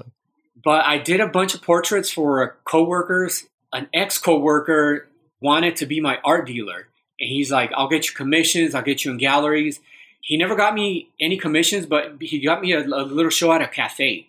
[0.62, 3.46] But I did a bunch of portraits for coworkers.
[3.72, 5.08] An ex coworker
[5.40, 8.74] wanted to be my art dealer, and he's like, "I'll get you commissions.
[8.74, 9.80] I'll get you in galleries."
[10.22, 13.62] He never got me any commissions, but he got me a, a little show at
[13.62, 14.28] a cafe,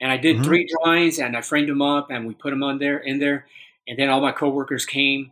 [0.00, 0.44] and I did mm-hmm.
[0.44, 3.46] three drawings, and I framed them up, and we put them on there in there,
[3.86, 5.30] and then all my coworkers came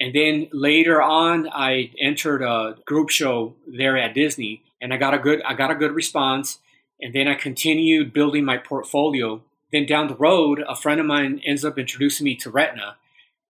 [0.00, 5.12] and then later on, I entered a group show there at Disney, and I got
[5.12, 6.58] a good I got a good response.
[7.02, 9.42] And then I continued building my portfolio.
[9.72, 12.94] Then down the road, a friend of mine ends up introducing me to Retna,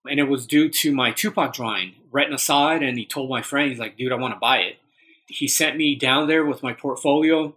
[0.09, 1.95] and it was due to my Tupac drawing.
[2.11, 4.59] Retna saw it, and he told my friend, he's like, "Dude, I want to buy
[4.59, 4.77] it."
[5.27, 7.55] He sent me down there with my portfolio.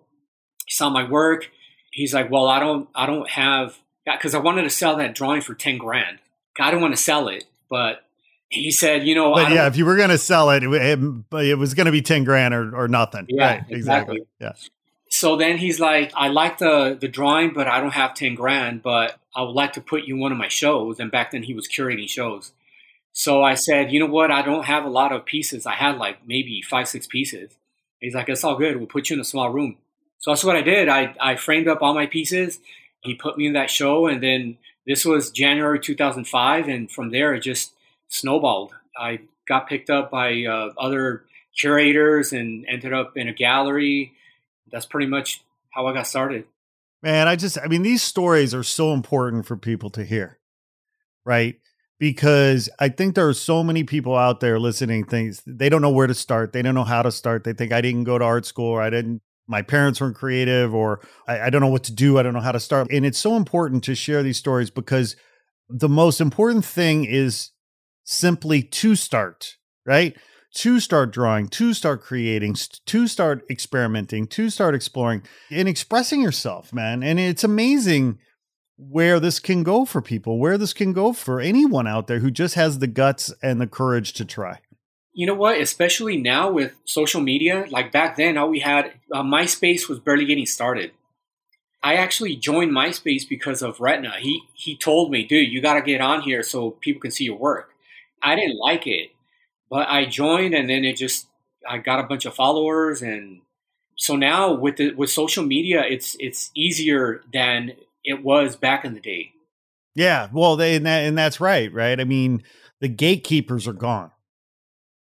[0.66, 1.50] He saw my work.
[1.90, 5.42] He's like, "Well, I don't, I don't have," because I wanted to sell that drawing
[5.42, 6.18] for ten grand.
[6.60, 8.04] I don't want to sell it, but
[8.48, 10.98] he said, you know, but yeah, if you were going to sell it, it,
[11.32, 13.26] it was going to be 10 grand or, or nothing.
[13.28, 13.76] Yeah, right, exactly.
[13.76, 14.20] exactly.
[14.40, 14.52] Yeah.
[15.10, 18.82] So then he's like, I like the, the drawing, but I don't have 10 grand,
[18.82, 20.98] but I would like to put you in one of my shows.
[20.98, 22.52] And back then he was curating shows.
[23.12, 24.32] So I said, you know what?
[24.32, 25.66] I don't have a lot of pieces.
[25.66, 27.52] I had like maybe five, six pieces.
[28.00, 28.76] He's like, it's all good.
[28.76, 29.76] We'll put you in a small room.
[30.18, 30.88] So that's what I did.
[30.88, 32.58] I, I framed up all my pieces.
[33.02, 34.08] He put me in that show.
[34.08, 36.66] And then this was January 2005.
[36.66, 37.72] And from there, it just,
[38.08, 38.72] snowballed.
[38.96, 41.24] I got picked up by uh, other
[41.58, 44.12] curators and ended up in a gallery.
[44.70, 46.46] That's pretty much how I got started.
[47.02, 50.38] Man, I just, I mean, these stories are so important for people to hear,
[51.24, 51.56] right?
[51.98, 55.90] Because I think there are so many people out there listening things, they don't know
[55.90, 56.52] where to start.
[56.52, 57.44] They don't know how to start.
[57.44, 60.74] They think I didn't go to art school or I didn't, my parents weren't creative
[60.74, 62.18] or I, I don't know what to do.
[62.18, 62.88] I don't know how to start.
[62.90, 65.14] And it's so important to share these stories because
[65.68, 67.50] the most important thing is
[68.04, 70.16] simply to start, right?
[70.58, 76.72] To start drawing, to start creating, to start experimenting, to start exploring and expressing yourself,
[76.72, 77.02] man.
[77.02, 78.18] And it's amazing
[78.76, 82.30] where this can go for people, where this can go for anyone out there who
[82.30, 84.60] just has the guts and the courage to try.
[85.12, 85.60] You know what?
[85.60, 90.24] Especially now with social media, like back then, all we had, uh, MySpace was barely
[90.24, 90.92] getting started.
[91.84, 94.16] I actually joined MySpace because of Retna.
[94.16, 97.24] He he told me, dude, you got to get on here so people can see
[97.24, 97.73] your work.
[98.24, 99.10] I didn't like it,
[99.70, 101.26] but I joined, and then it just
[101.68, 103.40] I got a bunch of followers, and
[103.96, 107.72] so now with the with social media, it's it's easier than
[108.04, 109.32] it was back in the day.
[109.94, 112.00] Yeah, well, they and, that, and that's right, right?
[112.00, 112.42] I mean,
[112.80, 114.10] the gatekeepers are gone,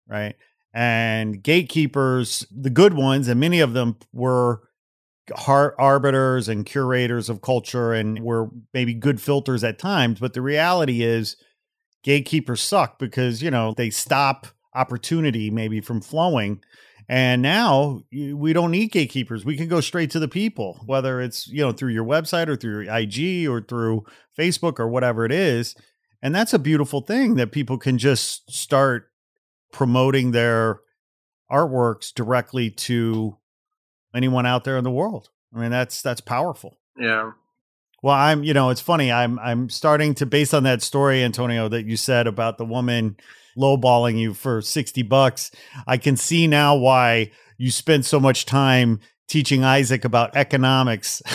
[0.08, 0.36] right?
[0.74, 4.62] And gatekeepers, the good ones, and many of them were
[5.36, 10.20] heart arbiters and curators of culture and were maybe good filters at times.
[10.20, 11.38] But the reality is,
[12.04, 16.62] gatekeepers suck because you know they stop opportunity maybe from flowing.
[17.10, 19.44] And now we don't need gatekeepers.
[19.44, 22.56] We can go straight to the people whether it's you know through your website or
[22.56, 24.06] through your ig or through
[24.38, 25.76] facebook or whatever it is.
[26.22, 29.10] And that's a beautiful thing that people can just start
[29.74, 30.82] promoting their
[31.52, 33.38] artworks directly to
[34.14, 35.30] anyone out there in the world.
[35.54, 36.78] I mean that's that's powerful.
[36.98, 37.32] Yeah
[38.02, 39.12] well, I'm, you know, it's funny.
[39.12, 43.18] I'm, I'm starting to, based on that story, Antonio, that you said about the woman
[43.58, 45.52] lowballing you for 60 bucks.
[45.86, 51.22] I can see now why you spent so much time teaching Isaac about economics.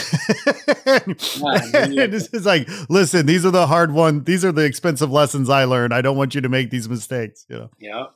[0.89, 4.25] And it's like, listen, these are the hard won.
[4.25, 5.93] These are the expensive lessons I learned.
[5.93, 7.45] I don't want you to make these mistakes.
[7.49, 7.71] You know?
[7.79, 8.07] Yeah.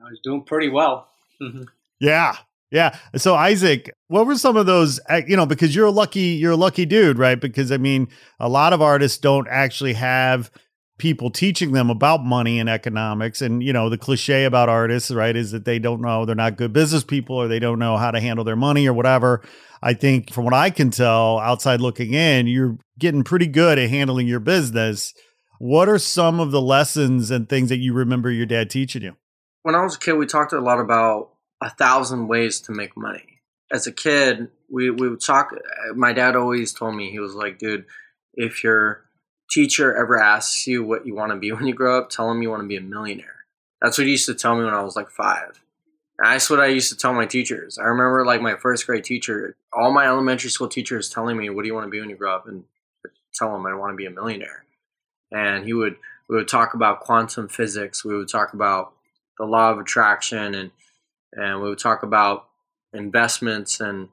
[0.00, 1.08] I was doing pretty well.
[2.00, 2.36] yeah.
[2.70, 2.98] Yeah.
[3.16, 5.00] So Isaac, what were some of those?
[5.08, 7.40] uh, You know, because you're a lucky, you're a lucky dude, right?
[7.40, 10.50] Because I mean, a lot of artists don't actually have
[10.98, 13.40] people teaching them about money and economics.
[13.40, 16.56] And you know, the cliche about artists, right, is that they don't know they're not
[16.56, 19.42] good business people or they don't know how to handle their money or whatever.
[19.80, 23.88] I think, from what I can tell, outside looking in, you're getting pretty good at
[23.88, 25.14] handling your business.
[25.60, 29.16] What are some of the lessons and things that you remember your dad teaching you?
[29.62, 32.96] when I was a kid, we talked a lot about a thousand ways to make
[32.96, 33.40] money.
[33.70, 35.54] As a kid, we, we would talk.
[35.94, 37.84] My dad always told me, he was like, dude,
[38.34, 39.04] if your
[39.50, 42.42] teacher ever asks you what you want to be when you grow up, tell him
[42.42, 43.44] you want to be a millionaire.
[43.80, 45.62] That's what he used to tell me when I was like five.
[46.18, 47.78] And that's what I used to tell my teachers.
[47.78, 51.62] I remember like my first grade teacher, all my elementary school teachers telling me, what
[51.62, 52.48] do you want to be when you grow up?
[52.48, 52.64] And
[53.34, 54.64] tell them I want to be a millionaire.
[55.30, 55.96] And he would,
[56.28, 58.04] we would talk about quantum physics.
[58.04, 58.94] We would talk about
[59.38, 60.70] the law of attraction and
[61.32, 62.48] and we would talk about
[62.92, 64.08] investments and,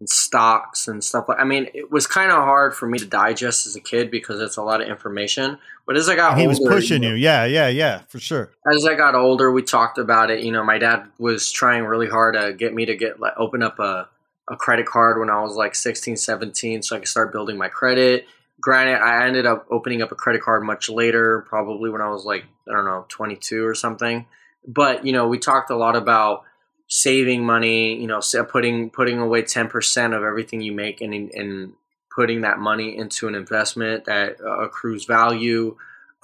[0.00, 3.06] and stocks and stuff like I mean it was kind of hard for me to
[3.06, 6.46] digest as a kid because it's a lot of information but as I got he
[6.46, 7.14] older was pushing know, you.
[7.14, 8.52] Yeah, yeah, yeah, for sure.
[8.72, 12.08] as I got older we talked about it you know my dad was trying really
[12.08, 14.08] hard to get me to get like open up a
[14.50, 17.68] a credit card when I was like 16 17 so I could start building my
[17.68, 18.26] credit
[18.60, 22.24] granted I ended up opening up a credit card much later probably when I was
[22.24, 24.26] like I don't know 22 or something
[24.66, 26.44] but you know we talked a lot about
[26.88, 31.72] saving money you know putting putting away 10% of everything you make and and
[32.14, 35.76] putting that money into an investment that uh, accrues value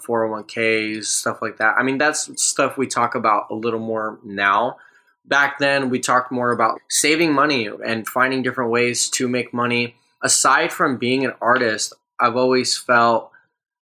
[0.04, 1.76] 401ks stuff like that.
[1.78, 4.78] I mean that's stuff we talk about a little more now.
[5.24, 9.96] Back then we talked more about saving money and finding different ways to make money.
[10.22, 13.30] Aside from being an artist i've always felt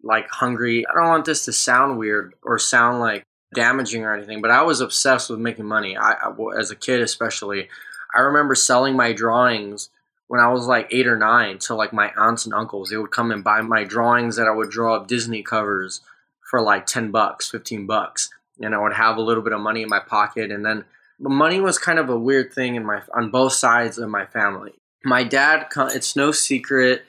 [0.04, 0.86] like hungry.
[0.88, 4.64] I don't want this to sound weird or sound like damaging or anything, but I
[4.64, 5.98] was obsessed with making money.
[5.98, 7.70] I, I as a kid, especially,
[8.14, 9.90] I remember selling my drawings
[10.28, 12.90] when I was like eight or nine to like my aunts and uncles.
[12.90, 16.02] They would come and buy my drawings that I would draw up Disney covers
[16.50, 18.30] for like ten bucks, fifteen bucks,
[18.60, 20.52] and I would have a little bit of money in my pocket.
[20.52, 20.86] And then
[21.20, 24.74] money was kind of a weird thing in my on both sides of my family.
[25.04, 27.06] My dad, it's no secret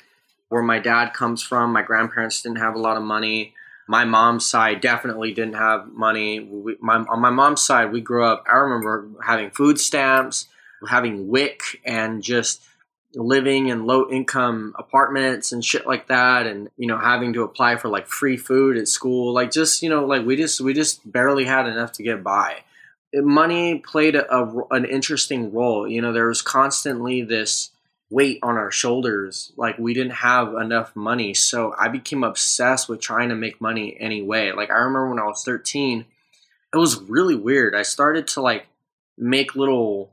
[0.49, 1.73] where my dad comes from.
[1.73, 3.55] My grandparents didn't have a lot of money
[3.89, 6.41] my mom's side definitely didn't have money.
[6.41, 8.45] We, my, on my mom's side, we grew up.
[8.51, 10.49] I remember having food stamps,
[10.89, 12.63] having WIC, and just
[13.15, 17.77] living in low income apartments and shit like that and you know having to apply
[17.77, 21.11] for like free food at school like just you know like we just we just
[21.11, 22.63] barely had enough to get by
[23.15, 27.71] money played a, a, an interesting role you know there was constantly this
[28.11, 29.53] weight on our shoulders.
[29.57, 31.35] Like we didn't have enough money.
[31.35, 34.53] So I became obsessed with trying to make money anyway.
[34.53, 36.05] Like I remember when I was 13,
[36.73, 37.75] it was really weird.
[37.75, 38.67] I started to like
[39.19, 40.13] make little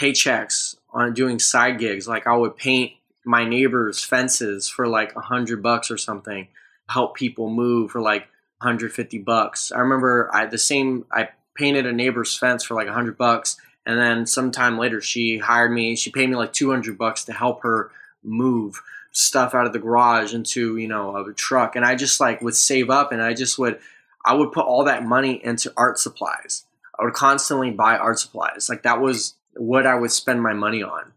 [0.00, 2.08] paychecks on doing side gigs.
[2.08, 2.92] Like I would paint
[3.24, 6.48] my neighbor's fences for like a hundred bucks or something,
[6.88, 8.22] help people move for like
[8.58, 9.70] 150 bucks.
[9.70, 13.56] I remember I the same I painted a neighbor's fence for like a hundred bucks
[13.84, 15.96] and then sometime later, she hired me.
[15.96, 17.90] She paid me like 200 bucks to help her
[18.22, 21.76] move stuff out of the garage into, you know, a truck.
[21.76, 23.78] And I just like would save up and I just would,
[24.24, 26.64] I would put all that money into art supplies.
[26.98, 28.68] I would constantly buy art supplies.
[28.68, 31.12] Like that was what I would spend my money on.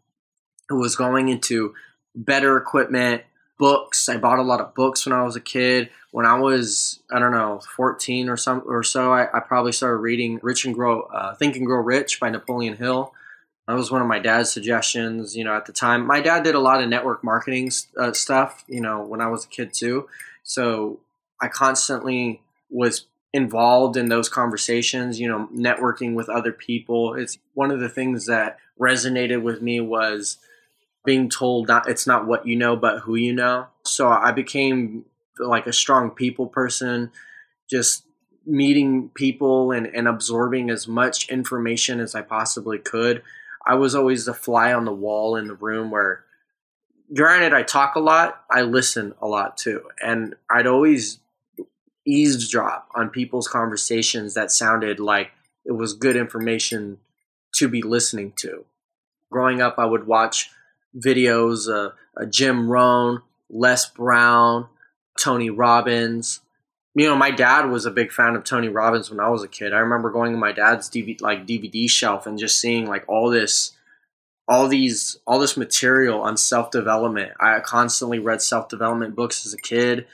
[0.70, 1.76] It was going into
[2.16, 3.22] better equipment,
[3.58, 4.10] books.
[4.10, 5.90] I bought a lot of books when I was a kid.
[6.12, 9.98] When I was, I don't know, 14 or some or so, I, I probably started
[9.98, 13.14] reading Rich and Grow, uh, Think and Grow Rich by Napoleon Hill.
[13.68, 15.36] That was one of my dad's suggestions.
[15.36, 18.64] You know, at the time, my dad did a lot of network marketing uh, stuff.
[18.68, 20.08] You know, when I was a kid too,
[20.44, 21.00] so
[21.42, 25.20] I constantly was involved in those conversations.
[25.20, 27.16] You know, networking with other people.
[27.16, 30.38] It's one of the things that resonated with me was
[31.06, 33.68] being told not it's not what you know but who you know.
[33.84, 35.06] So i became
[35.40, 37.12] like a strong people person.
[37.70, 38.06] Just
[38.46, 43.24] meeting people and, and absorbing as much information as i possibly could.
[43.66, 46.24] I was always the fly on the wall in the room where
[47.14, 49.84] granted i talk a lot i listen a lot too.
[50.02, 51.20] And i'd always
[52.06, 55.32] eavesdrop on people's conversations that sounded like
[55.66, 57.00] it was good information
[57.56, 58.66] to be listening to.
[59.32, 60.52] Growing up i would watch
[60.98, 64.68] videos, uh, uh, Jim Rohn, Les Brown,
[65.20, 66.42] Tony Robbins.
[66.94, 69.50] You know, my dad was a big fan of Tony Robbins when I was a
[69.50, 69.74] kid.
[69.74, 73.30] I remember going to my dad's DVD, like DVD shelf and just seeing like all
[73.30, 73.74] this,
[74.48, 77.34] all these, all this material on self development.
[77.40, 80.08] I constantly read self development books as a kid,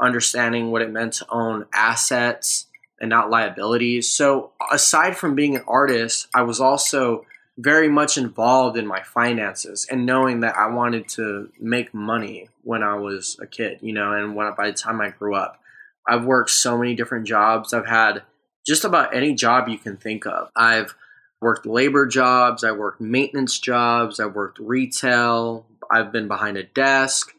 [0.00, 2.66] understanding what it meant to own assets
[3.00, 4.08] and not liabilities.
[4.08, 7.26] So aside from being an artist, I was also
[7.56, 12.82] very much involved in my finances and knowing that I wanted to make money when
[12.82, 15.60] I was a kid, you know, and when by the time I grew up.
[16.06, 17.72] I've worked so many different jobs.
[17.72, 18.22] I've had
[18.66, 20.50] just about any job you can think of.
[20.56, 20.94] I've
[21.40, 27.34] worked labor jobs, I worked maintenance jobs, I worked retail, I've been behind a desk,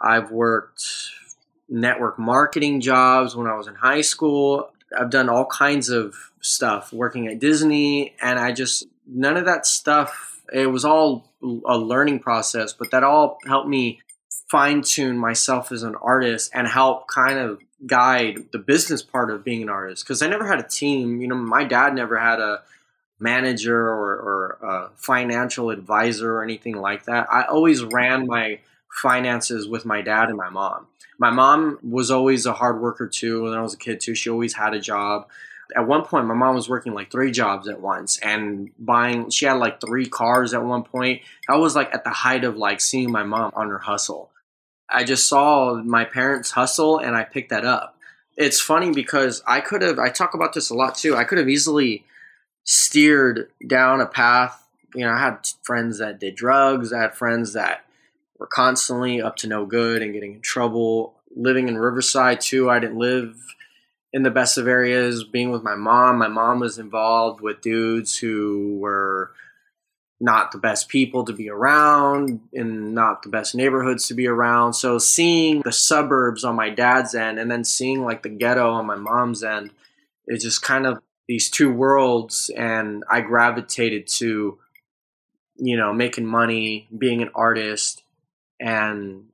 [0.00, 0.82] I've worked
[1.68, 4.72] network marketing jobs when I was in high school.
[4.98, 9.66] I've done all kinds of stuff working at Disney, and I just, none of that
[9.66, 14.00] stuff, it was all a learning process, but that all helped me
[14.50, 19.44] fine tune myself as an artist and help kind of guide the business part of
[19.44, 20.04] being an artist.
[20.04, 21.20] Because I never had a team.
[21.20, 22.62] You know, my dad never had a
[23.20, 27.28] manager or, or a financial advisor or anything like that.
[27.30, 28.60] I always ran my
[29.02, 30.86] finances with my dad and my mom.
[31.18, 33.44] My mom was always a hard worker too.
[33.44, 35.28] When I was a kid too, she always had a job.
[35.76, 39.30] At one point, my mom was working like three jobs at once and buying.
[39.30, 41.22] She had like three cars at one point.
[41.48, 44.30] I was like at the height of like seeing my mom on her hustle.
[44.88, 47.96] I just saw my parents hustle and I picked that up.
[48.36, 49.98] It's funny because I could have.
[49.98, 51.16] I talk about this a lot too.
[51.16, 52.04] I could have easily
[52.64, 54.66] steered down a path.
[54.94, 56.92] You know, I had friends that did drugs.
[56.92, 57.84] I had friends that
[58.38, 61.14] were constantly up to no good and getting in trouble.
[61.36, 63.36] Living in Riverside too, I didn't live
[64.12, 65.24] in the best of areas.
[65.24, 69.32] Being with my mom, my mom was involved with dudes who were
[70.20, 74.74] not the best people to be around in not the best neighborhoods to be around.
[74.74, 78.84] So seeing the suburbs on my dad's end and then seeing like the ghetto on
[78.84, 79.70] my mom's end,
[80.26, 84.58] it's just kind of these two worlds and I gravitated to
[85.56, 88.02] you know making money, being an artist
[88.58, 89.29] and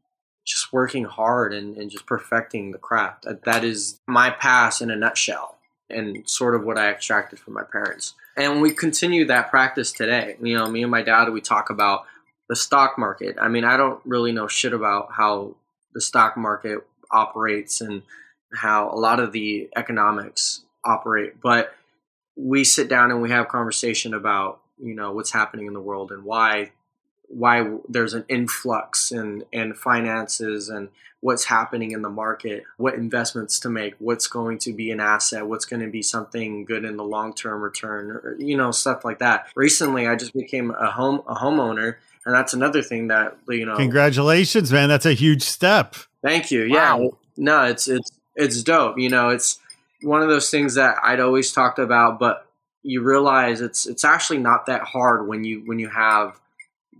[0.46, 3.24] just working hard and, and just perfecting the craft.
[3.24, 5.58] That, that is my past in a nutshell
[5.90, 8.14] and sort of what I extracted from my parents.
[8.36, 10.36] And we continue that practice today.
[10.40, 12.04] You know, me and my dad, we talk about
[12.48, 13.36] the stock market.
[13.40, 15.56] I mean, I don't really know shit about how
[15.94, 16.78] the stock market
[17.10, 18.02] operates and
[18.54, 21.74] how a lot of the economics operate, but
[22.36, 26.12] we sit down and we have conversation about, you know, what's happening in the world
[26.12, 26.70] and why
[27.28, 30.88] why there's an influx in, in finances and
[31.20, 35.46] what's happening in the market, what investments to make, what's going to be an asset,
[35.46, 39.04] what's going to be something good in the long term return, or, you know, stuff
[39.04, 39.48] like that.
[39.56, 43.76] Recently, I just became a home a homeowner, and that's another thing that you know.
[43.76, 44.88] Congratulations, man!
[44.88, 45.96] That's a huge step.
[46.22, 46.68] Thank you.
[46.70, 47.00] Wow.
[47.00, 48.98] Yeah, no, it's it's it's dope.
[48.98, 49.58] You know, it's
[50.02, 52.46] one of those things that I'd always talked about, but
[52.82, 56.38] you realize it's it's actually not that hard when you when you have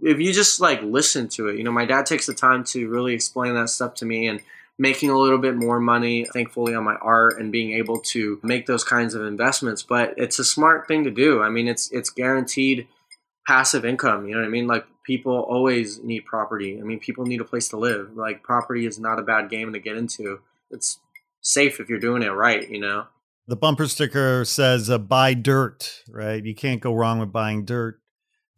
[0.02, 2.88] if you just like listen to it, you know, my dad takes the time to
[2.88, 4.40] really explain that stuff to me and
[4.78, 8.66] making a little bit more money, thankfully, on my art and being able to make
[8.66, 9.82] those kinds of investments.
[9.82, 11.42] But it's a smart thing to do.
[11.42, 12.86] I mean, it's it's guaranteed
[13.46, 14.26] passive income.
[14.26, 14.66] You know what I mean?
[14.66, 16.78] Like people always need property.
[16.78, 18.16] I mean, people need a place to live.
[18.16, 20.40] Like property is not a bad game to get into.
[20.70, 20.98] It's
[21.40, 22.68] safe if you're doing it right.
[22.68, 23.06] You know.
[23.48, 26.44] The bumper sticker says uh, "buy dirt," right?
[26.44, 28.00] You can't go wrong with buying dirt.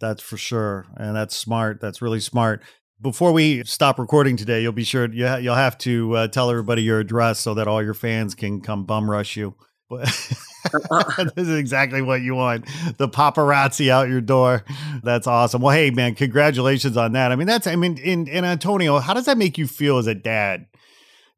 [0.01, 0.87] That's for sure.
[0.97, 1.81] And that's smart.
[1.81, 2.63] That's really smart.
[3.01, 6.99] Before we stop recording today, you'll be sure you'll have to uh, tell everybody your
[6.99, 9.55] address so that all your fans can come bum rush you.
[11.35, 12.67] this is exactly what you want.
[12.97, 14.65] The paparazzi out your door.
[15.03, 15.63] That's awesome.
[15.63, 17.33] Well, hey man, congratulations on that.
[17.33, 20.07] I mean, that's I mean, in in Antonio, how does that make you feel as
[20.07, 20.67] a dad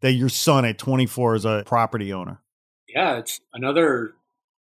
[0.01, 2.41] that your son at 24 is a property owner?
[2.89, 4.15] Yeah, it's another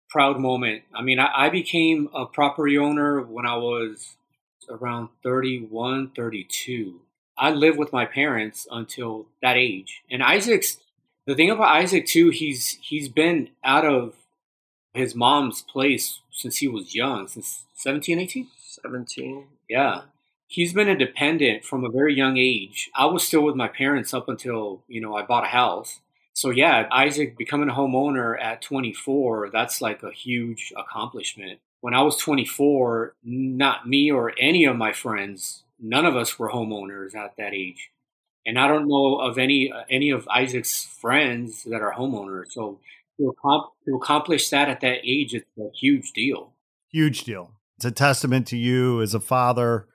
[0.08, 0.82] proud moment.
[0.94, 4.16] I mean, I, I, became a property owner when I was
[4.68, 7.00] around 31, 32.
[7.36, 10.02] I lived with my parents until that age.
[10.10, 10.78] And Isaac's
[11.28, 14.14] the thing about Isaac too, he's he's been out of
[14.94, 18.48] his mom's place since he was young, since 17, 18?
[18.82, 19.46] 17.
[19.68, 20.02] Yeah.
[20.46, 22.90] He's been independent from a very young age.
[22.94, 26.00] I was still with my parents up until, you know, I bought a house.
[26.38, 31.58] So yeah, Isaac becoming a homeowner at 24, that's like a huge accomplishment.
[31.80, 36.48] When I was 24, not me or any of my friends, none of us were
[36.48, 37.90] homeowners at that age.
[38.46, 42.52] And I don't know of any uh, any of Isaac's friends that are homeowners.
[42.52, 42.78] So
[43.16, 43.34] to,
[43.86, 46.52] to accomplish that at that age, it's a huge deal.
[46.92, 47.50] Huge deal.
[47.78, 49.88] It's a testament to you as a father.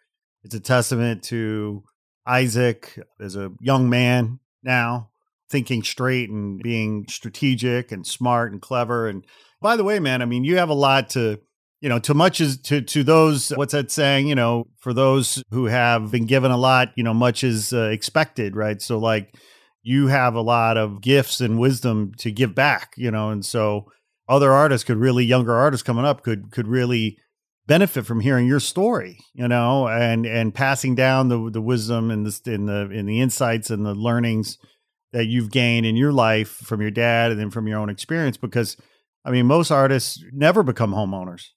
[0.44, 1.86] It's a testament to
[2.28, 5.12] Isaac as a young man now
[5.54, 9.08] thinking straight and being strategic and smart and clever.
[9.08, 9.24] And
[9.62, 11.40] by the way, man, I mean, you have a lot to,
[11.80, 15.44] you know, to much is to, to those, what's that saying, you know, for those
[15.52, 18.82] who have been given a lot, you know, much is uh, expected, right?
[18.82, 19.36] So like
[19.84, 23.86] you have a lot of gifts and wisdom to give back, you know, and so
[24.28, 27.20] other artists could really, younger artists coming up could, could really,
[27.66, 32.26] benefit from hearing your story, you know, and and passing down the the wisdom and
[32.26, 34.58] the in the in the insights and the learnings
[35.14, 38.36] that you've gained in your life from your dad and then from your own experience
[38.36, 38.76] because
[39.24, 41.50] I mean most artists never become homeowners.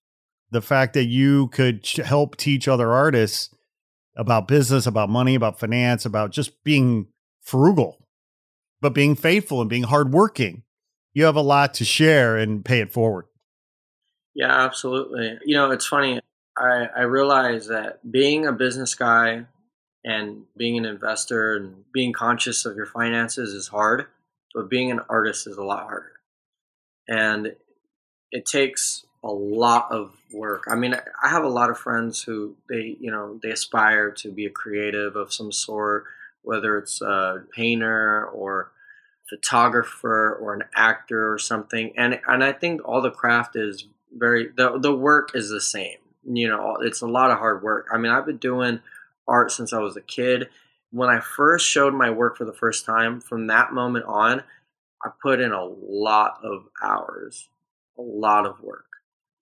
[0.53, 3.53] The fact that you could help teach other artists
[4.17, 7.09] about business, about money, about finance, about just being
[7.43, 8.07] frugal,
[8.81, 10.63] but being faithful and being hardworking.
[11.13, 13.25] You have a lot to share and pay it forward.
[14.35, 15.39] Yeah, absolutely.
[15.45, 16.21] You know, it's funny.
[16.59, 19.47] I, I realize that being a business guy
[20.07, 24.07] and being an investor and being conscious of your finances is hard,
[24.55, 26.13] but being an artist is a lot harder.
[27.09, 27.57] And
[28.31, 30.65] it takes a lot of work.
[30.69, 34.31] I mean, I have a lot of friends who they, you know, they aspire to
[34.31, 36.05] be a creative of some sort,
[36.43, 38.71] whether it's a painter or
[39.29, 41.93] photographer or an actor or something.
[41.97, 45.99] And and I think all the craft is very the the work is the same.
[46.23, 47.89] You know, it's a lot of hard work.
[47.93, 48.81] I mean, I've been doing
[49.29, 50.49] art since I was a kid.
[50.91, 54.43] When I first showed my work for the first time, from that moment on,
[55.05, 57.49] I put in a lot of hours,
[57.99, 58.85] a lot of work.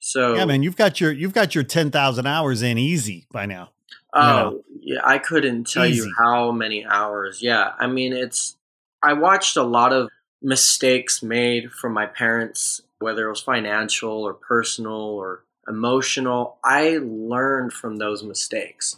[0.01, 3.47] So yeah, man, you've got your you've got your ten thousand hours in easy by
[3.47, 3.71] now.
[4.13, 6.07] Oh yeah, I couldn't tell easy.
[6.07, 7.43] you how many hours.
[7.43, 8.57] Yeah, I mean it's.
[9.03, 10.09] I watched a lot of
[10.43, 16.59] mistakes made from my parents, whether it was financial or personal or emotional.
[16.63, 18.97] I learned from those mistakes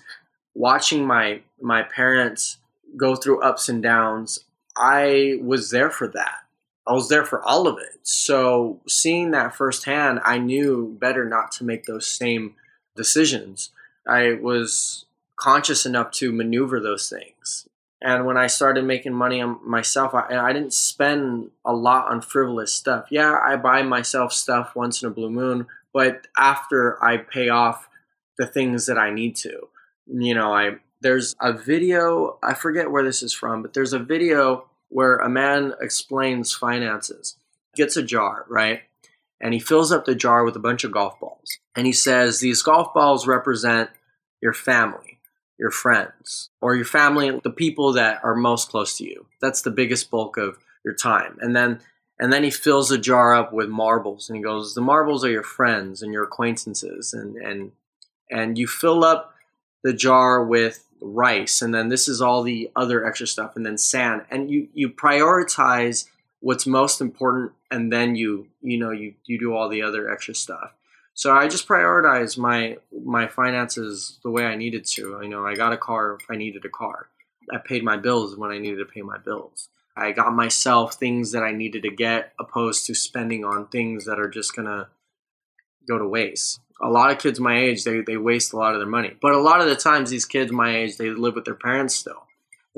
[0.57, 2.59] watching my my parents
[2.96, 4.40] go through ups and downs,
[4.76, 6.38] I was there for that.
[6.88, 7.98] I was there for all of it.
[8.02, 12.54] So seeing that firsthand, I knew better not to make those same
[12.94, 13.70] decisions.
[14.07, 15.04] I was
[15.36, 17.68] conscious enough to maneuver those things.
[18.00, 22.20] And when I started making money on myself, I, I didn't spend a lot on
[22.20, 23.07] frivolous stuff.
[23.11, 27.88] Yeah, I buy myself stuff once in a blue moon, but after I pay off
[28.38, 29.68] the things that I need to
[30.07, 33.98] you know, I there's a video, I forget where this is from, but there's a
[33.98, 37.36] video where a man explains finances.
[37.74, 38.82] Gets a jar, right?
[39.40, 41.59] And he fills up the jar with a bunch of golf balls.
[41.74, 43.90] And he says these golf balls represent
[44.40, 45.18] your family,
[45.59, 49.26] your friends, or your family, the people that are most close to you.
[49.42, 51.36] That's the biggest bulk of your time.
[51.40, 51.80] And then
[52.18, 55.30] and then he fills the jar up with marbles and he goes, The marbles are
[55.30, 57.72] your friends and your acquaintances and and
[58.30, 59.36] and you fill up
[59.83, 63.79] the jar with rice and then this is all the other extra stuff and then
[63.79, 64.22] sand.
[64.31, 66.07] And you you prioritize
[66.41, 70.35] what's most important and then you you know you you do all the other extra
[70.35, 70.72] stuff.
[71.14, 75.18] So i just prioritize my my finances the way i needed to.
[75.22, 77.09] You know i got a car if i needed a car.
[77.53, 79.68] I paid my bills when i needed to pay my bills.
[79.99, 84.18] I got myself things that i needed to get opposed to spending on things that
[84.18, 84.89] are just gonna
[85.87, 86.61] go to waste.
[86.82, 89.14] A lot of kids my age they, they waste a lot of their money.
[89.20, 91.95] But a lot of the times these kids my age they live with their parents
[91.95, 92.26] still.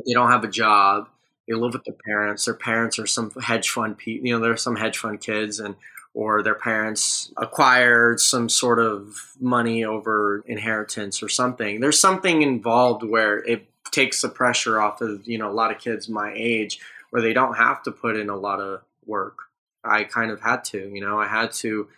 [0.07, 1.09] They don't have a job.
[1.49, 2.45] They live with their parents.
[2.45, 5.75] Their parents are some hedge fund people you know there's some hedge fund kids and
[6.15, 11.81] or their parents acquired some sort of money over inheritance or something.
[11.81, 15.79] There's something involved where it takes the pressure off of you know a lot of
[15.79, 16.81] kids my age
[17.11, 19.39] where they don't have to put in a lot of work.
[19.85, 21.89] I kind of had to you know i had to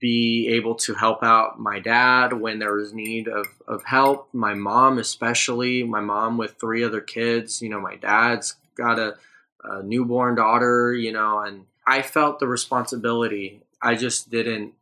[0.00, 4.54] be able to help out my dad when there was need of, of help, my
[4.54, 9.16] mom especially, my mom with three other kids, you know, my dad's got a,
[9.62, 13.62] a newborn daughter, you know, and I felt the responsibility.
[13.80, 14.74] I just didn't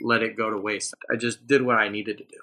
[0.00, 0.94] let it go to waste.
[1.10, 2.38] I just did what I needed to do.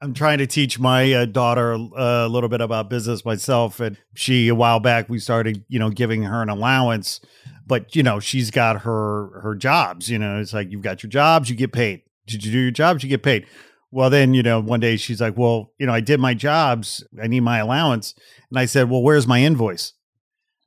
[0.00, 3.96] I'm trying to teach my uh, daughter uh, a little bit about business myself, and
[4.14, 7.20] she a while back we started, you know, giving her an allowance,
[7.68, 10.10] but you know she's got her her jobs.
[10.10, 12.02] You know, it's like you've got your jobs, you get paid.
[12.26, 13.02] Did you do your jobs?
[13.02, 13.46] You get paid.
[13.90, 17.04] Well, then you know, one day she's like, "Well, you know, I did my jobs.
[17.22, 18.14] I need my allowance,"
[18.50, 19.92] and I said, "Well, where's my invoice?"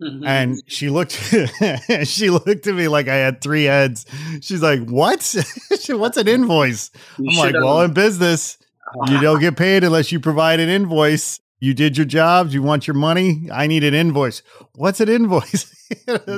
[0.01, 0.55] and mm-hmm.
[0.65, 1.11] she looked
[2.07, 4.05] she looked at me like I had three heads.
[4.41, 5.35] She's like, "What?
[5.89, 8.57] What's an invoice?" You I'm like, "Well, in business,
[9.07, 11.39] you don't get paid unless you provide an invoice.
[11.61, 12.55] You did your jobs.
[12.55, 13.47] You want your money.
[13.53, 14.41] I need an invoice.
[14.73, 15.71] What's an invoice?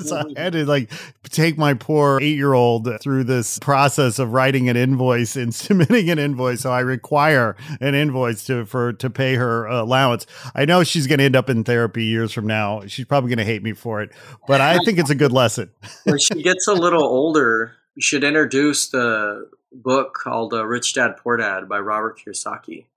[0.03, 0.91] so I had to like
[1.23, 6.09] take my poor eight year old through this process of writing an invoice and submitting
[6.09, 6.59] an invoice.
[6.61, 10.27] So I require an invoice to for to pay her allowance.
[10.53, 12.85] I know she's going to end up in therapy years from now.
[12.87, 14.11] She's probably going to hate me for it,
[14.45, 15.71] but I think it's a good lesson.
[16.03, 21.15] when she gets a little older, you should introduce the book called uh, Rich Dad
[21.15, 22.87] Poor Dad by Robert Kiyosaki.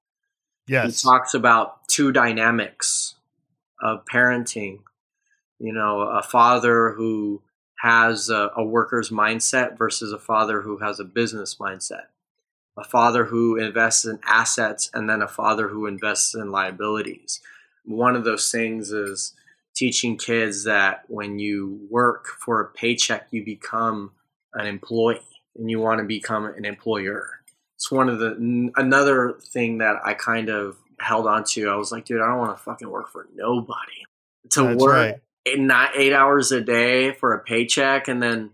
[0.68, 1.00] Yes.
[1.02, 3.14] He talks about two dynamics
[3.80, 4.80] of parenting.
[5.58, 7.42] You know, a father who
[7.80, 12.06] has a, a worker's mindset versus a father who has a business mindset.
[12.76, 17.40] a father who invests in assets, and then a father who invests in liabilities.
[17.84, 19.32] One of those things is
[19.74, 24.12] teaching kids that when you work for a paycheck, you become
[24.54, 25.20] an employee
[25.56, 27.35] and you want to become an employer.
[27.76, 31.68] It's one of the another thing that I kind of held on to.
[31.68, 34.02] I was like, dude, I don't want to fucking work for nobody.
[34.50, 35.20] To That's work right.
[35.44, 38.50] eight, not eight hours a day for a paycheck and then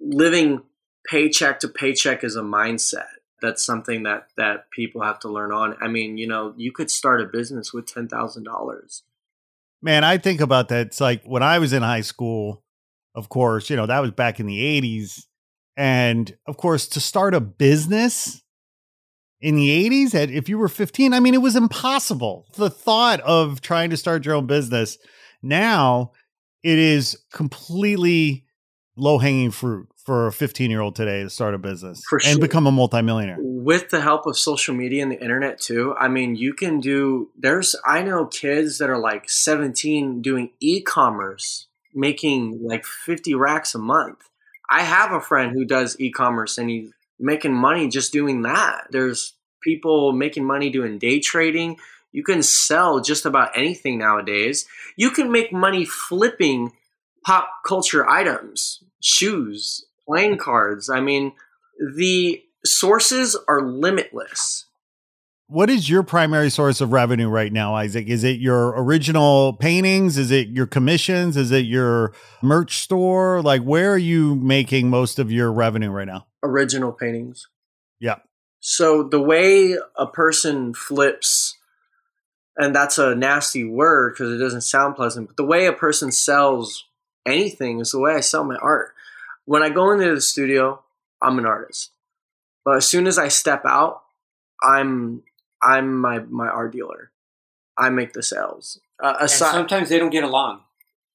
[0.00, 0.62] living
[1.08, 3.06] paycheck to paycheck is a mindset.
[3.40, 5.76] That's something that that people have to learn on.
[5.80, 9.02] I mean, you know, you could start a business with ten thousand dollars.
[9.82, 10.88] Man, I think about that.
[10.88, 12.62] It's like when I was in high school,
[13.14, 15.26] of course, you know, that was back in the 80s.
[15.76, 18.42] And of course, to start a business
[19.46, 22.46] in the 80s, at, if you were 15, I mean, it was impossible.
[22.56, 24.98] The thought of trying to start your own business
[25.40, 26.10] now,
[26.64, 28.44] it is completely
[28.96, 32.66] low hanging fruit for a 15 year old today to start a business and become
[32.66, 33.36] a multimillionaire.
[33.38, 37.28] with the help of social media and the internet too i mean you can do
[37.36, 43.78] there's i know kids that are like 17 doing e-commerce making like 50 racks a
[43.78, 44.30] month
[44.70, 49.35] i have a friend who does e-commerce and he's making money just doing that there's
[49.66, 51.76] people making money doing day trading
[52.12, 56.72] you can sell just about anything nowadays you can make money flipping
[57.24, 61.32] pop culture items shoes playing cards i mean
[61.78, 64.66] the sources are limitless.
[65.48, 68.08] What is your primary source of revenue right now, Isaac?
[68.08, 70.18] Is it your original paintings?
[70.18, 71.36] Is it your commissions?
[71.36, 73.42] Is it your merch store?
[73.42, 76.26] Like, where are you making most of your revenue right now?
[76.42, 77.46] Original paintings.
[78.00, 78.16] Yeah.
[78.60, 81.56] So the way a person flips,
[82.56, 86.10] and that's a nasty word because it doesn't sound pleasant, but the way a person
[86.10, 86.84] sells
[87.26, 88.92] anything is the way I sell my art.
[89.44, 90.82] When I go into the studio,
[91.22, 91.90] I'm an artist.
[92.64, 94.02] But as soon as I step out,
[94.62, 95.22] I'm
[95.62, 97.10] I'm my my art dealer.
[97.78, 98.80] I make the sales.
[99.02, 100.62] Uh, And aside, sometimes they don't get along.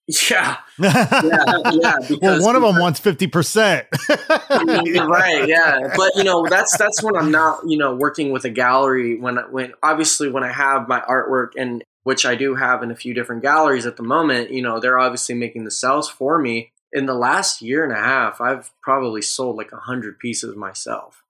[0.32, 1.96] yeah, yeah, yeah.
[2.22, 3.86] well, one of them wants 50%.
[5.08, 8.50] right yeah but you know that's that's when i'm not you know working with a
[8.50, 12.92] gallery when when obviously when i have my artwork and which i do have in
[12.92, 16.40] a few different galleries at the moment you know they're obviously making the sales for
[16.40, 20.56] me in the last year and a half i've probably sold like a hundred pieces
[20.56, 21.24] myself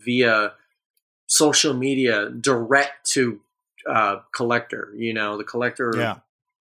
[0.00, 0.52] via
[1.26, 3.40] social media direct to
[3.88, 6.16] uh, collector you know the collector yeah.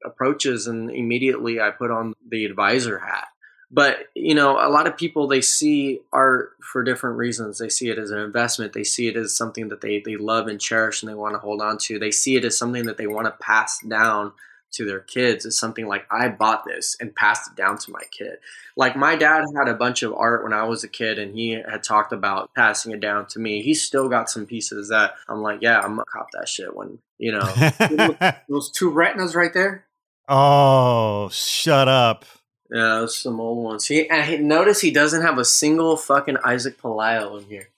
[0.06, 3.28] Approaches and immediately I put on the advisor hat.
[3.72, 7.58] But you know, a lot of people they see art for different reasons.
[7.58, 8.74] They see it as an investment.
[8.74, 11.40] They see it as something that they they love and cherish and they want to
[11.40, 11.98] hold on to.
[11.98, 14.34] They see it as something that they want to pass down
[14.74, 15.46] to their kids.
[15.46, 18.38] It's something like I bought this and passed it down to my kid.
[18.76, 21.52] Like my dad had a bunch of art when I was a kid and he
[21.52, 23.62] had talked about passing it down to me.
[23.62, 27.00] He still got some pieces that I'm like, yeah, I'm gonna cop that shit when
[27.18, 27.42] you know
[28.50, 29.86] Those two Retnas right there.
[30.28, 32.26] Oh, shut up.
[32.72, 33.86] Yeah, those some old ones.
[33.86, 37.70] He, and he notice he doesn't have a single fucking Isaac Pelayo in here.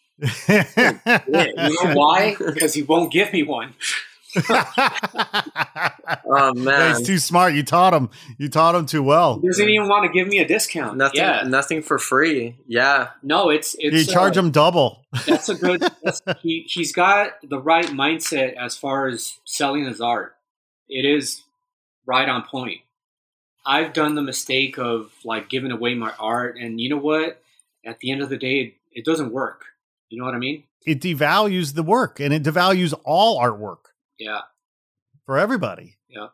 [0.47, 2.35] Yeah, You know why?
[2.39, 3.73] Because he won't give me one.
[6.27, 7.53] Oh man, He's too smart.
[7.53, 8.09] You taught him.
[8.37, 9.39] You taught him too well.
[9.39, 10.97] He doesn't even want to give me a discount.
[10.97, 11.43] nothing, Yeah.
[11.47, 12.55] nothing for free.
[12.67, 15.05] Yeah, No, it's You charge uh, him double.
[15.25, 15.81] That's a good.
[16.03, 20.35] That's, he he's got the right mindset as far as selling his art.
[20.89, 21.41] It is
[22.05, 22.79] right on point.
[23.65, 27.41] I've done the mistake of like giving away my art, and you know what?
[27.85, 29.65] At the end of the day, it, it doesn't work.
[30.09, 30.63] You know what I mean?
[30.85, 33.85] It devalues the work and it devalues all artwork
[34.19, 34.41] Yeah.
[35.25, 35.97] for everybody.
[36.07, 36.27] Yeah.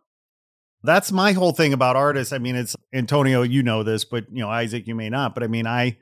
[0.83, 2.33] That's my whole thing about artists.
[2.33, 5.33] I mean, it's Antonio, you know this, but you know, Isaac, you may not.
[5.33, 5.97] But I mean, I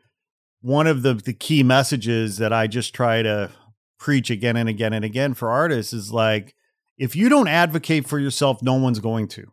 [0.62, 3.52] one of the the key messages that I just try to
[4.00, 6.56] preach again and again and again for artists is like
[6.98, 9.52] if you don't advocate for yourself, no one's going to.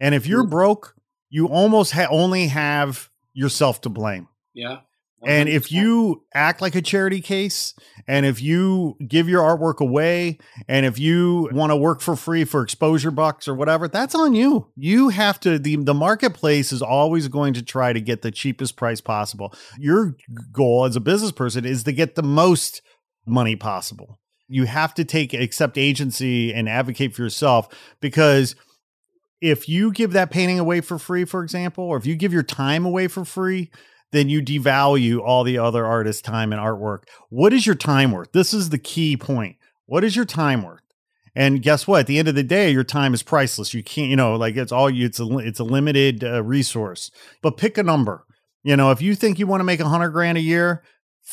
[0.00, 0.94] And if you're broke,
[1.30, 4.28] you almost ha- only have yourself to blame.
[4.54, 4.78] Yeah.
[5.24, 7.74] And if you act like a charity case,
[8.06, 10.38] and if you give your artwork away,
[10.68, 14.34] and if you want to work for free for exposure bucks or whatever, that's on
[14.34, 14.68] you.
[14.76, 18.76] You have to, the, the marketplace is always going to try to get the cheapest
[18.76, 19.52] price possible.
[19.78, 20.14] Your
[20.52, 22.82] goal as a business person is to get the most
[23.26, 24.20] money possible.
[24.48, 27.68] You have to take, accept agency and advocate for yourself
[28.00, 28.54] because
[29.40, 32.42] if you give that painting away for free, for example, or if you give your
[32.42, 33.70] time away for free,
[34.12, 37.04] then you devalue all the other artists' time and artwork.
[37.28, 38.32] What is your time worth?
[38.32, 39.56] This is the key point.
[39.86, 40.80] What is your time worth?
[41.34, 42.00] And guess what?
[42.00, 43.74] At the end of the day, your time is priceless.
[43.74, 45.04] You can't, you know, like it's all you.
[45.04, 47.10] It's a it's a limited uh, resource.
[47.42, 48.24] But pick a number.
[48.62, 50.82] You know, if you think you want to make a hundred grand a year,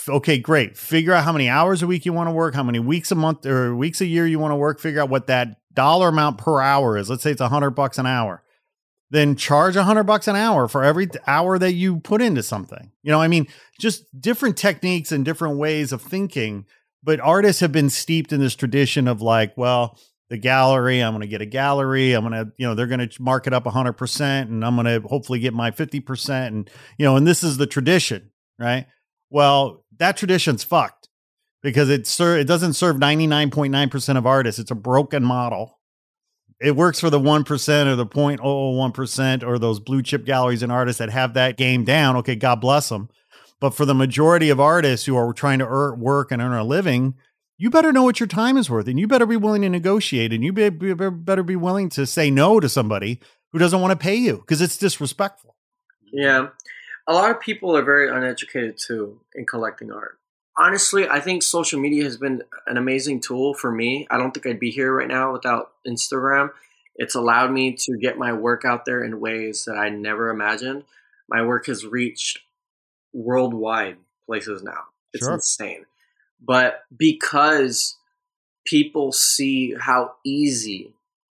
[0.10, 0.76] okay, great.
[0.76, 3.16] Figure out how many hours a week you want to work, how many weeks a
[3.16, 4.82] month or weeks a year you want to work.
[4.82, 7.09] Figure out what that dollar amount per hour is.
[7.09, 8.43] Let's say it's a hundred bucks an hour.
[9.09, 12.91] Then charge a hundred bucks an hour for every hour that you put into something.
[13.03, 13.47] You know, I mean,
[13.80, 16.65] just different techniques and different ways of thinking.
[17.03, 19.99] But artists have been steeped in this tradition of like, well,
[20.30, 22.13] the gallery, I'm going to get a gallery.
[22.13, 25.01] I'm going to, you know, they're going to mark it up 100% and I'm going
[25.01, 26.47] to hopefully get my 50%.
[26.47, 28.88] And, you know, and this is the tradition, right?
[29.30, 31.03] Well, that tradition's fucked
[31.64, 34.59] because it ser- it doesn't serve 99.9% of artists.
[34.59, 35.80] It's a broken model.
[36.59, 40.99] It works for the 1% or the 0.001% or those blue chip galleries and artists
[40.99, 42.16] that have that game down.
[42.18, 43.09] Okay, God bless them.
[43.59, 46.64] But for the majority of artists who are trying to earn, work and earn a
[46.64, 47.16] living,
[47.57, 50.34] you better know what your time is worth and you better be willing to negotiate
[50.34, 53.20] and you be, be, better be willing to say no to somebody
[53.51, 55.55] who doesn't want to pay you because it's disrespectful.
[56.11, 56.47] Yeah.
[57.07, 60.20] A lot of people are very uneducated too in collecting art.
[60.58, 64.08] Honestly, I think social media has been an amazing tool for me.
[64.12, 66.51] I don't think I'd be here right now without Instagram.
[66.95, 70.84] It's allowed me to get my work out there in ways that I never imagined.
[71.28, 72.39] My work has reached
[73.14, 73.97] worldwide
[74.28, 74.86] places now.
[75.14, 75.34] It's sure.
[75.34, 75.86] insane.
[76.39, 77.97] But because
[78.66, 80.93] people see how easy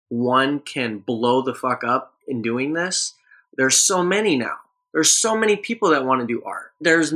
[0.10, 3.14] one can blow the fuck up in doing this,
[3.56, 4.58] there's so many now.
[4.94, 6.72] There's so many people that want to do art.
[6.80, 7.14] There's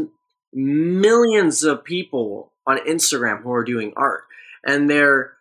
[0.54, 4.24] millions of people on Instagram who are doing art
[4.66, 5.34] and they're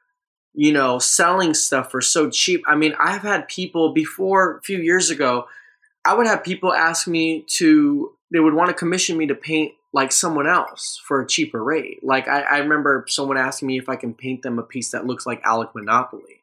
[0.55, 2.63] you know selling stuff for so cheap.
[2.67, 5.47] I mean, I've had people before a few years ago,
[6.05, 9.73] I would have people ask me to they would want to commission me to paint
[9.93, 12.05] like someone else for a cheaper rate.
[12.05, 15.07] Like I, I, remember someone asking me if I can paint them a piece that
[15.07, 16.43] looks like Alec Monopoly.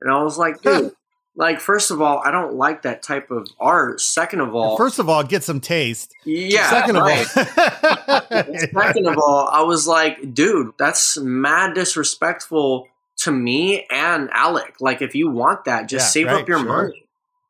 [0.00, 0.92] And I was like, dude,
[1.38, 4.00] like first of all, I don't like that type of art.
[4.00, 6.12] Second of all First of all, get some taste.
[6.24, 6.68] Yeah.
[6.68, 7.26] Second right.
[7.36, 14.28] of all Second of all, I was like, dude, that's mad disrespectful to me and
[14.32, 14.80] Alec.
[14.80, 16.66] Like if you want that, just yeah, save right, up your sure.
[16.66, 17.04] money.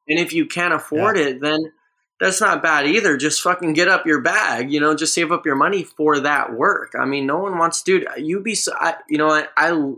[0.06, 1.24] And if you can't afford yeah.
[1.24, 1.72] it, then
[2.20, 3.16] that's not bad either.
[3.16, 6.52] Just fucking get up your bag, you know, just save up your money for that
[6.52, 6.92] work.
[6.98, 9.94] I mean, no one wants, dude, you be, so, I, you know, I, I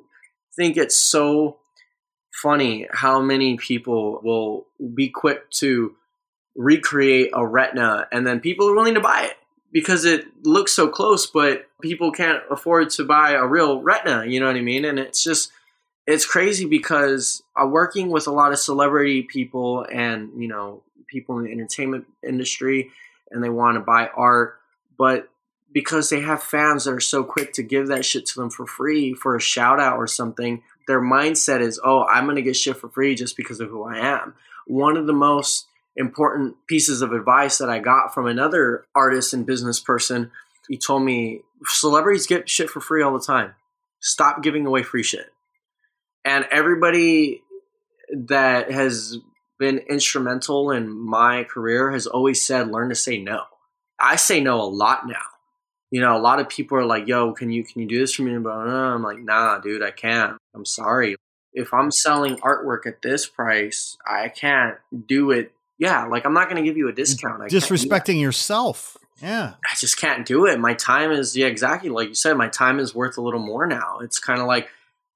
[0.55, 1.60] think it's so
[2.31, 5.95] funny how many people will be quick to
[6.55, 9.37] recreate a Retna and then people are willing to buy it
[9.72, 14.41] because it looks so close, but people can't afford to buy a real Retna, you
[14.41, 14.85] know what I mean?
[14.85, 15.53] And it's just,
[16.07, 21.39] it's crazy because I'm working with a lot of celebrity people and, you know, people
[21.39, 22.91] in the entertainment industry
[23.31, 24.59] and they want to buy art,
[24.99, 25.28] but
[25.72, 28.66] because they have fans that are so quick to give that shit to them for
[28.66, 32.57] free for a shout out or something, their mindset is, oh, I'm going to get
[32.57, 34.34] shit for free just because of who I am.
[34.66, 39.47] One of the most important pieces of advice that I got from another artist and
[39.47, 40.32] business person,
[40.68, 43.55] he told me celebrities get shit for free all the time.
[44.01, 45.32] Stop giving away free shit.
[46.24, 47.43] And everybody
[48.12, 49.18] that has
[49.61, 53.45] been instrumental in my career has always said learn to say no.
[53.97, 55.22] I say no a lot now.
[55.91, 58.14] You know, a lot of people are like, "Yo, can you can you do this
[58.14, 60.36] for me?" But I'm like, "Nah, dude, I can't.
[60.55, 61.16] I'm sorry.
[61.53, 64.76] If I'm selling artwork at this price, I can't
[65.07, 65.53] do it.
[65.78, 67.43] Yeah, like I'm not going to give you a discount.
[67.43, 68.97] I Disrespecting yourself.
[69.20, 69.55] Yeah.
[69.64, 70.59] I just can't do it.
[70.59, 72.36] My time is yeah, exactly like you said.
[72.36, 73.99] My time is worth a little more now.
[74.01, 74.68] It's kind of like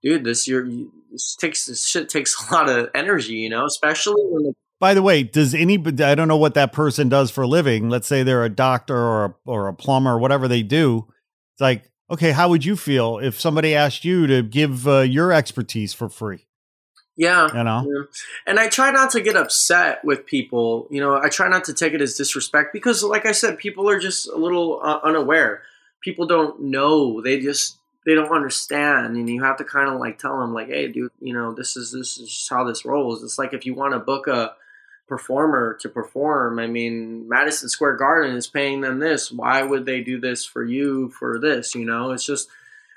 [0.03, 0.69] dude, this your
[1.11, 4.45] this takes this shit takes a lot of energy, you know, especially when.
[4.45, 7.47] The- By the way, does any I don't know what that person does for a
[7.47, 7.89] living.
[7.89, 11.07] Let's say they're a doctor or a, or a plumber or whatever they do.
[11.55, 15.33] It's like, okay, how would you feel if somebody asked you to give uh, your
[15.33, 16.47] expertise for free?
[17.17, 17.87] Yeah, you know.
[17.87, 18.03] Yeah.
[18.47, 20.89] And I try not to get upset with people.
[20.91, 23.89] You know, I try not to take it as disrespect because, like I said, people
[23.89, 25.63] are just a little uh, unaware.
[26.03, 27.23] People don't know.
[27.23, 30.69] They just they don't understand and you have to kind of like tell them like
[30.69, 33.75] hey dude you know this is this is how this rolls it's like if you
[33.75, 34.53] want to book a
[35.07, 36.59] performer to perform.
[36.59, 39.31] I mean madison square garden is paying them this.
[39.31, 42.13] Why would they do this for you for this you know?
[42.13, 42.49] It's just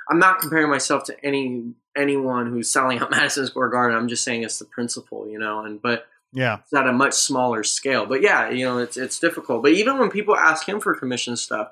[0.09, 3.97] i'm not comparing myself to any anyone who's selling out madison square garden.
[3.97, 6.57] I'm just saying it's the principle you know and but yeah.
[6.63, 8.05] it's at a much smaller scale.
[8.05, 9.63] But yeah you know it's it's difficult.
[9.63, 11.69] But even when people ask him for commission stuff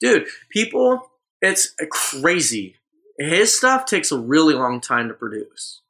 [0.00, 1.10] dude people
[1.40, 2.76] it's crazy.
[3.18, 5.82] His stuff takes a really long time to produce.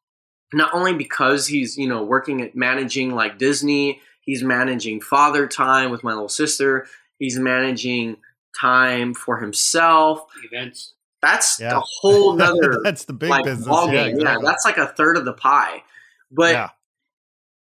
[0.53, 5.91] Not only because he's, you know, working at managing like Disney, he's managing father time
[5.91, 6.87] with my little sister,
[7.19, 8.17] he's managing
[8.59, 10.25] time for himself.
[10.51, 10.95] Events.
[11.21, 11.79] That's yeah.
[11.79, 13.67] a whole nother that's the big like, business.
[13.69, 14.25] Yeah, exactly.
[14.25, 15.83] yeah, that's like a third of the pie.
[16.31, 16.69] But yeah.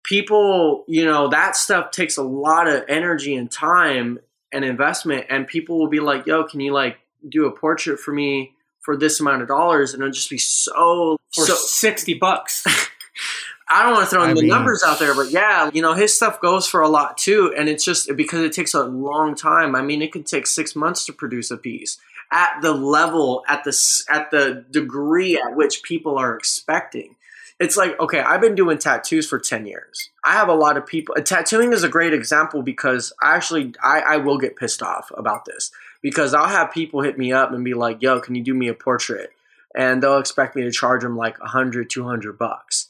[0.04, 4.20] people, you know, that stuff takes a lot of energy and time
[4.52, 6.98] and investment and people will be like, yo, can you like
[7.28, 8.54] do a portrait for me
[8.88, 12.64] for this amount of dollars and it'll just be so For so 60 bucks.
[13.70, 15.94] I don't want to throw I the mean- numbers out there, but yeah, you know,
[15.94, 17.54] his stuff goes for a lot too.
[17.58, 19.76] And it's just because it takes a long time.
[19.76, 21.98] I mean, it could take six months to produce a piece
[22.32, 23.78] at the level, at the,
[24.10, 27.18] at the degree at which people are expecting.
[27.60, 30.12] It's like, okay, I've been doing tattoos for 10 years.
[30.24, 31.16] I have a lot of people.
[31.16, 35.44] Tattooing is a great example because I actually, I, I will get pissed off about
[35.44, 35.72] this
[36.02, 38.68] because I'll have people hit me up and be like, yo, can you do me
[38.68, 39.32] a portrait?
[39.76, 42.88] And they'll expect me to charge them like 100, 200 bucks.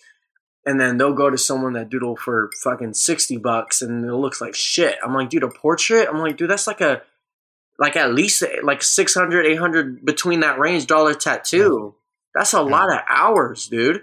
[0.66, 4.41] And then they'll go to someone that doodle for fucking 60 bucks and it looks
[4.41, 4.97] like shit.
[5.03, 6.08] I'm like dude a portrait?
[6.10, 7.01] I'm like dude that's like a
[7.80, 11.95] like at least like 600 800 between that range dollar tattoo.
[12.36, 14.01] That's a lot of hours dude.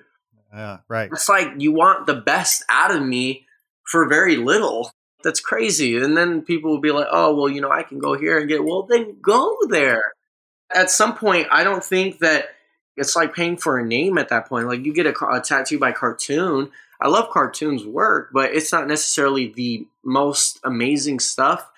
[0.53, 1.11] Yeah, right.
[1.13, 3.47] it's like you want the best out of me
[3.83, 4.91] for very little
[5.25, 5.97] that's crazy.
[5.97, 8.49] And then people will be like oh well you know i can go here and
[8.49, 10.13] get well then go there.
[10.75, 12.51] At some point i don't think that
[12.97, 14.69] it's like paying for a name at that point.
[14.69, 16.71] Like you get a, a tattoo by cartoon.
[17.01, 21.69] I love cartoons work but it's not necessarily the most amazing stuff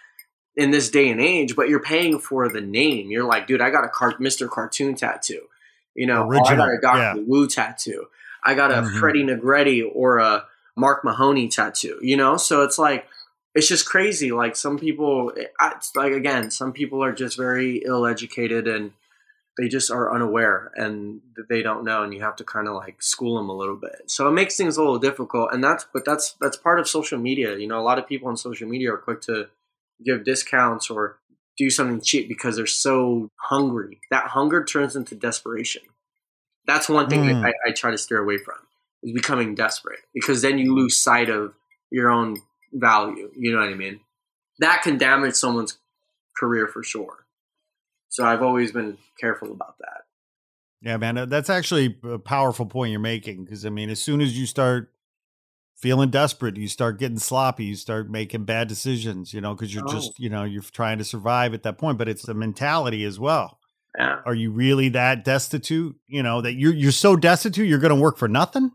[0.56, 3.10] in this day and age but you're paying for the name.
[3.10, 5.42] You're like dude i got a car- mr cartoon tattoo.
[5.94, 7.14] You know oh, i got a dr yeah.
[7.26, 8.06] Woo tattoo.
[8.44, 9.00] I got a Mhm.
[9.00, 10.44] Freddy Negrete or a
[10.76, 11.98] mark mahoney tattoo.
[12.02, 13.06] You know so it's like
[13.56, 18.06] it's just crazy like some people it's like again some people are just very ill
[18.06, 18.92] educated and
[19.58, 23.02] they just are unaware and they don't know and you have to kind of like
[23.02, 24.02] school them a little bit.
[24.06, 27.18] So it makes things a little difficult and that's but that's that's part of social
[27.18, 29.48] media you know a lot of people on social media are quick to
[30.04, 31.18] give discounts or
[31.56, 33.98] do something cheap because they're so hungry.
[34.10, 35.82] That hunger turns into desperation.
[36.66, 37.40] That's one thing Mm.
[37.42, 38.56] that I, I try to steer away from
[39.02, 41.54] is becoming desperate because then you lose sight of
[41.90, 42.36] your own
[42.72, 44.00] value you know what i mean
[44.58, 45.78] that can damage someone's
[46.38, 47.24] career for sure
[48.08, 50.02] so i've always been careful about that
[50.82, 54.38] Yeah, man, that's actually a powerful point you're making because I mean, as soon as
[54.38, 54.92] you start
[55.76, 59.84] feeling desperate, you start getting sloppy, you start making bad decisions, you know, because you're
[59.88, 59.92] Oh.
[59.92, 61.98] just, you know, you're trying to survive at that point.
[61.98, 63.58] But it's a mentality as well.
[63.98, 65.96] yeah Are you really that destitute?
[66.06, 68.70] You know, that you're you're so destitute, you're going to work for nothing.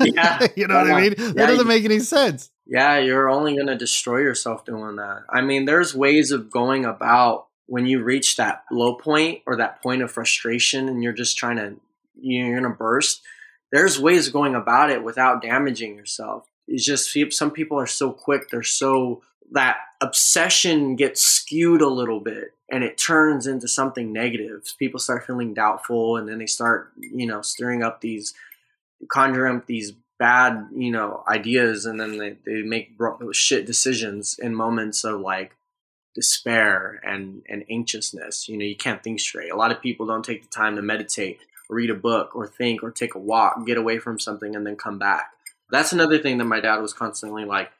[0.00, 1.14] yeah you know what I mean?
[1.18, 2.50] Yeah, That doesn't make any sense.
[2.66, 5.24] Yeah, you're only going to destroy yourself doing that.
[5.28, 9.82] I mean, there's ways of going about when you reach that low point or that
[9.82, 11.76] point of frustration and you're just trying to,
[12.20, 13.22] you're going to burst.
[13.72, 16.46] There's ways of going about it without damaging yourself.
[16.68, 22.20] It's just some people are so quick, they're so, that obsession gets skewed a little
[22.20, 24.62] bit and it turns into something negative.
[24.78, 28.32] People start feeling doubtful and then they start, you know, stirring up these,
[29.12, 32.92] conjuring up these bad, you know, ideas, and then they, they make
[33.32, 35.56] shit decisions in moments of like
[36.14, 38.48] despair and and anxiousness.
[38.48, 39.50] You know, you can't think straight.
[39.50, 42.46] A lot of people don't take the time to meditate, or read a book, or
[42.46, 45.32] think, or take a walk, get away from something, and then come back.
[45.70, 47.72] That's another thing that my dad was constantly like.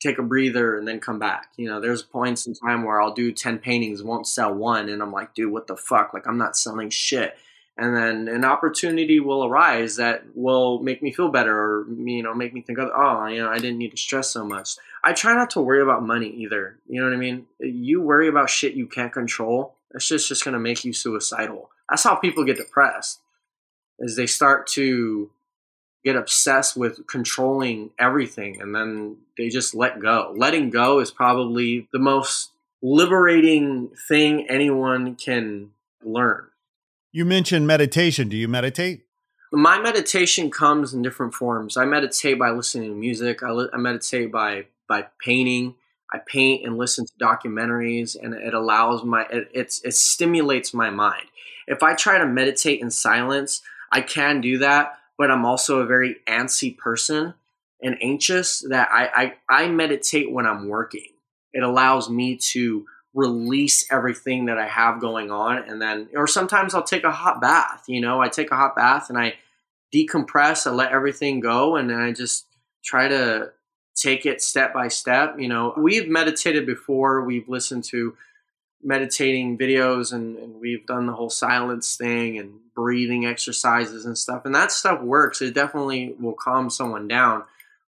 [0.00, 1.48] Take a breather and then come back.
[1.56, 4.88] You know, there's points in time where I'll do 10 paintings, won't sell one.
[4.88, 6.14] And I'm like, dude, what the fuck?
[6.14, 7.36] Like, I'm not selling shit
[7.78, 12.34] and then an opportunity will arise that will make me feel better or you know
[12.34, 14.70] make me think of oh you know i didn't need to stress so much.
[15.04, 16.76] I try not to worry about money either.
[16.88, 17.46] You know what i mean?
[17.60, 19.76] You worry about shit you can't control.
[19.94, 21.70] It's just just going to make you suicidal.
[21.88, 23.20] That's how people get depressed
[24.00, 25.30] is they start to
[26.04, 30.34] get obsessed with controlling everything and then they just let go.
[30.36, 32.50] Letting go is probably the most
[32.82, 35.70] liberating thing anyone can
[36.04, 36.48] learn
[37.12, 38.28] You mentioned meditation.
[38.28, 39.04] Do you meditate?
[39.52, 41.76] my meditation comes in different forms.
[41.76, 43.42] I meditate by listening to music.
[43.42, 45.74] I, li- I meditate by by painting.
[46.12, 50.90] I paint and listen to documentaries, and it allows my it, it's it stimulates my
[50.90, 51.26] mind.
[51.66, 55.86] If I try to meditate in silence, I can do that, but I'm also a
[55.86, 57.34] very antsy person
[57.82, 61.08] and anxious that I I, I meditate when I'm working.
[61.52, 62.84] It allows me to
[63.18, 67.40] release everything that I have going on and then or sometimes I'll take a hot
[67.40, 69.34] bath, you know, I take a hot bath and I
[69.92, 72.46] decompress, I let everything go and then I just
[72.84, 73.50] try to
[73.96, 75.74] take it step by step, you know.
[75.76, 78.16] We've meditated before, we've listened to
[78.84, 84.44] meditating videos and, and we've done the whole silence thing and breathing exercises and stuff
[84.44, 85.42] and that stuff works.
[85.42, 87.42] It definitely will calm someone down.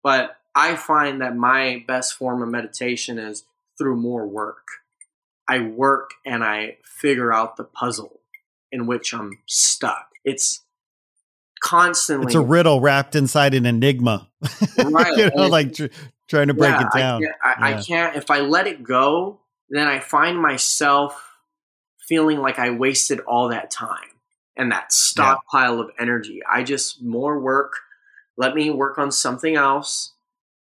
[0.02, 3.44] But I find that my best form of meditation is
[3.78, 4.83] through more work.
[5.48, 8.20] I work and I figure out the puzzle
[8.72, 10.08] in which I'm stuck.
[10.24, 10.62] It's
[11.60, 14.28] constantly It's a riddle wrapped inside an enigma.
[14.78, 15.16] Right.
[15.16, 15.86] you know, like tr-
[16.28, 17.22] trying to break Yeah, it down.
[17.42, 18.16] I I, I can't.
[18.16, 19.40] If I let it go,
[19.70, 21.38] then I find myself
[22.08, 24.10] feeling like I wasted all that time
[24.56, 26.40] and that stockpile of energy.
[26.50, 27.74] I just more work.
[28.36, 30.12] Let me work on something else.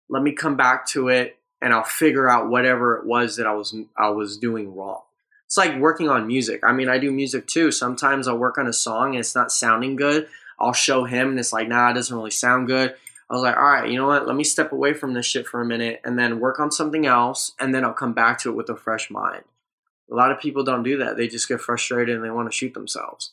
[0.09, 3.53] Let me come back to it and I'll figure out whatever it was that I
[3.53, 5.01] was I was doing wrong.
[5.45, 6.61] It's like working on music.
[6.63, 7.71] I mean, I do music too.
[7.71, 10.27] Sometimes I'll work on a song and it's not sounding good.
[10.59, 12.95] I'll show him and it's like, nah, it doesn't really sound good.
[13.29, 14.27] I was like, all right, you know what?
[14.27, 17.05] Let me step away from this shit for a minute and then work on something
[17.05, 19.43] else and then I'll come back to it with a fresh mind.
[20.11, 21.17] A lot of people don't do that.
[21.17, 23.31] They just get frustrated and they want to shoot themselves.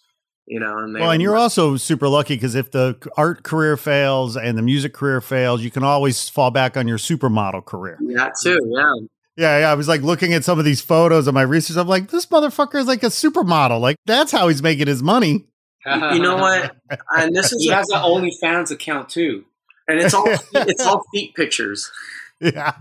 [0.49, 3.77] You know, and they well, and you're also super lucky because if the art career
[3.77, 7.99] fails and the music career fails, you can always fall back on your supermodel career.
[8.15, 8.95] That too, yeah.
[9.37, 9.71] Yeah, yeah.
[9.71, 11.77] I was like looking at some of these photos of my research.
[11.77, 13.79] I'm like, this motherfucker is like a supermodel.
[13.79, 15.45] Like that's how he's making his money.
[15.87, 16.75] you know what?
[17.15, 19.45] And this is he has an OnlyFans account too,
[19.87, 21.91] and it's all it's all feet pictures.
[22.41, 22.73] Yeah,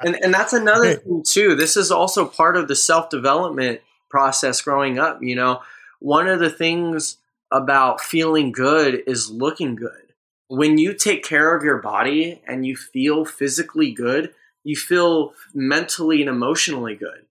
[0.00, 1.54] and and that's another thing too.
[1.54, 3.80] This is also part of the self development
[4.10, 5.22] process growing up.
[5.22, 5.62] You know,
[6.04, 7.16] one of the things
[7.50, 10.12] about feeling good is looking good.
[10.48, 14.34] When you take care of your body and you feel physically good,
[14.64, 17.24] you feel mentally and emotionally good.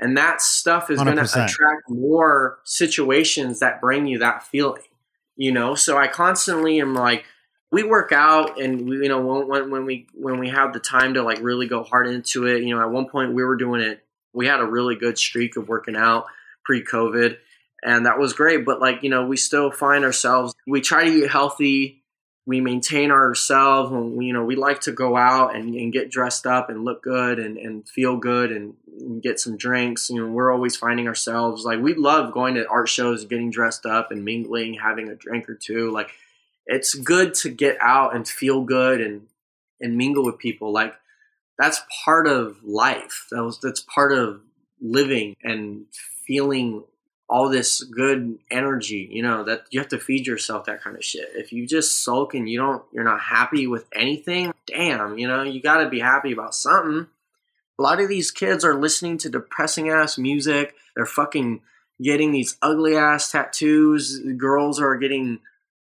[0.00, 4.82] And that stuff is going to attract more situations that bring you that feeling,
[5.36, 5.74] you know?
[5.74, 7.26] So I constantly am like,
[7.70, 11.12] we work out and we, you know, when, when we, when we have the time
[11.12, 13.82] to like really go hard into it, you know, at one point we were doing
[13.82, 14.02] it,
[14.32, 16.24] we had a really good streak of working out
[16.64, 17.36] pre COVID
[17.84, 18.64] and that was great.
[18.64, 20.54] But like you know, we still find ourselves.
[20.66, 22.00] We try to eat healthy.
[22.46, 23.90] We maintain ourselves.
[23.90, 27.02] And, you know, we like to go out and, and get dressed up and look
[27.02, 28.74] good and, and feel good and,
[29.22, 30.08] get some drinks.
[30.08, 33.86] You know, we're always finding ourselves like we love going to art shows, getting dressed
[33.86, 35.90] up and mingling, having a drink or two.
[35.90, 36.10] Like
[36.66, 39.26] it's good to get out and feel good and
[39.80, 40.72] and mingle with people.
[40.72, 40.94] Like
[41.58, 43.26] that's part of life.
[43.32, 44.42] That was that's part of
[44.80, 45.86] living and
[46.26, 46.84] feeling
[47.28, 51.04] all this good energy you know that you have to feed yourself that kind of
[51.04, 51.28] shit.
[51.34, 55.42] If you just sulk and you don't you're not happy with anything damn you know
[55.42, 57.06] you got to be happy about something.
[57.78, 60.74] A lot of these kids are listening to depressing ass music.
[60.94, 61.60] They're fucking
[62.00, 64.20] getting these ugly ass tattoos.
[64.36, 65.40] Girls are getting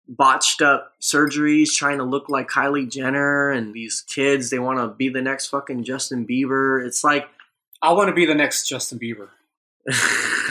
[0.08, 4.88] botched up surgeries trying to look like Kylie Jenner and these kids they want to
[4.88, 6.84] be the next fucking Justin Bieber.
[6.86, 7.28] It's like
[7.82, 9.28] I want to be the next Justin Bieber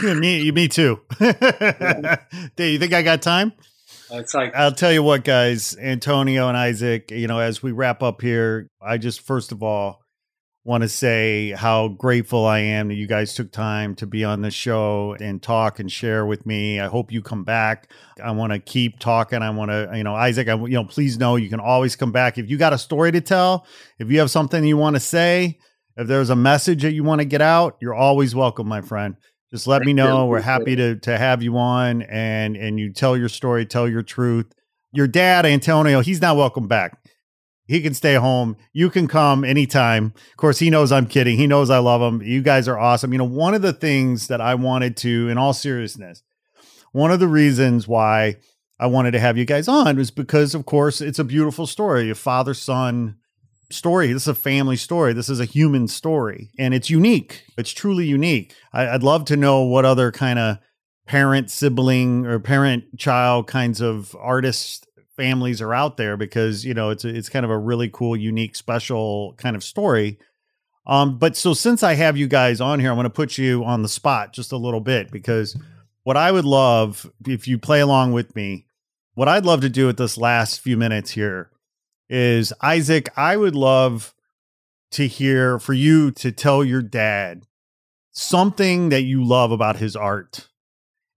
[0.04, 1.00] me, you me too.
[1.20, 2.18] yeah.
[2.58, 3.54] you think I got time?
[4.12, 5.76] Uh, it's like I'll tell you what, guys.
[5.78, 7.12] Antonio and Isaac.
[7.12, 10.02] You know, as we wrap up here, I just first of all
[10.64, 14.42] want to say how grateful I am that you guys took time to be on
[14.42, 16.80] the show and talk and share with me.
[16.80, 17.90] I hope you come back.
[18.24, 19.42] I want to keep talking.
[19.42, 20.50] I want to, you know, Isaac.
[20.50, 23.12] I, you know, please know you can always come back if you got a story
[23.14, 23.66] to tell.
[23.98, 25.58] If you have something you want to say
[26.02, 29.16] if there's a message that you want to get out, you're always welcome, my friend.
[29.52, 30.24] Just let Thank me know.
[30.24, 30.30] You.
[30.30, 34.02] We're happy to to have you on and and you tell your story, tell your
[34.02, 34.52] truth.
[34.94, 36.98] Your dad, Antonio, he's not welcome back.
[37.66, 38.58] He can stay home.
[38.74, 40.14] You can come anytime.
[40.32, 41.38] Of course, he knows I'm kidding.
[41.38, 42.22] He knows I love him.
[42.22, 43.14] You guys are awesome.
[43.14, 46.24] You know, one of the things that I wanted to, in all seriousness,
[46.92, 48.38] one of the reasons why
[48.80, 52.10] I wanted to have you guys on was because, of course, it's a beautiful story.
[52.10, 53.16] A father son
[53.74, 54.12] story.
[54.14, 55.14] This is a family story.
[55.14, 57.46] This is a human story, and it's unique.
[57.58, 58.56] It's truly unique.
[58.74, 60.58] I, would love to know what other kind of
[61.08, 64.86] parent sibling or parent child kinds of artists
[65.18, 68.16] families are out there because you know it's a, it's kind of a really cool,
[68.16, 70.18] unique, special kind of story.
[70.88, 73.64] Um, but so since I have you guys on here, I'm going to put you
[73.64, 75.56] on the spot just a little bit because
[76.04, 78.66] what I would love if you play along with me,
[79.14, 81.52] what I'd love to do at this last few minutes here
[82.12, 84.14] is Isaac, I would love
[84.92, 87.48] to hear for you to tell your dad
[88.12, 90.50] something that you love about his art.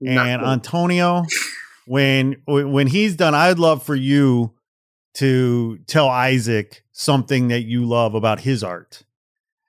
[0.01, 0.33] Nothing.
[0.33, 1.25] And Antonio,
[1.87, 4.55] when when he's done, I'd love for you
[5.15, 9.05] to tell Isaac something that you love about his art.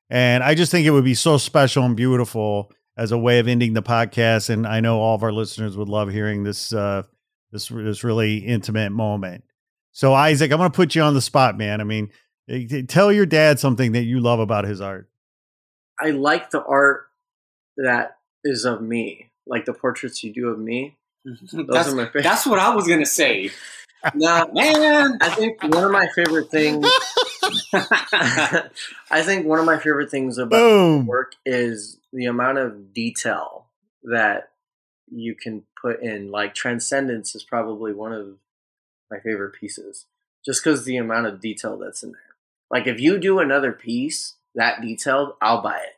[0.09, 3.47] And I just think it would be so special and beautiful as a way of
[3.47, 4.49] ending the podcast.
[4.49, 7.03] And I know all of our listeners would love hearing this uh,
[7.51, 9.43] this this really intimate moment.
[9.96, 11.80] So Isaac, I'm going to put you on the spot, man.
[11.80, 12.12] I mean,
[12.50, 15.10] eh, tell your dad something that you love about his art.
[15.98, 17.08] I like the art
[17.78, 20.98] that is of me, like the portraits you do of me.
[21.26, 22.24] Those that's, are my favorite.
[22.26, 23.52] That's what I was going to say.
[24.14, 25.18] Nah, man.
[25.20, 26.86] I think one of my favorite things.
[27.74, 31.08] I think one of my favorite things about Boom.
[31.08, 33.66] work is the amount of detail
[34.04, 34.52] that
[35.10, 36.30] you can put in.
[36.30, 38.36] Like transcendence is probably one of
[39.10, 40.06] my favorite pieces
[40.45, 42.20] just because the amount of detail that's in there.
[42.70, 45.97] Like if you do another piece that detailed, I'll buy it.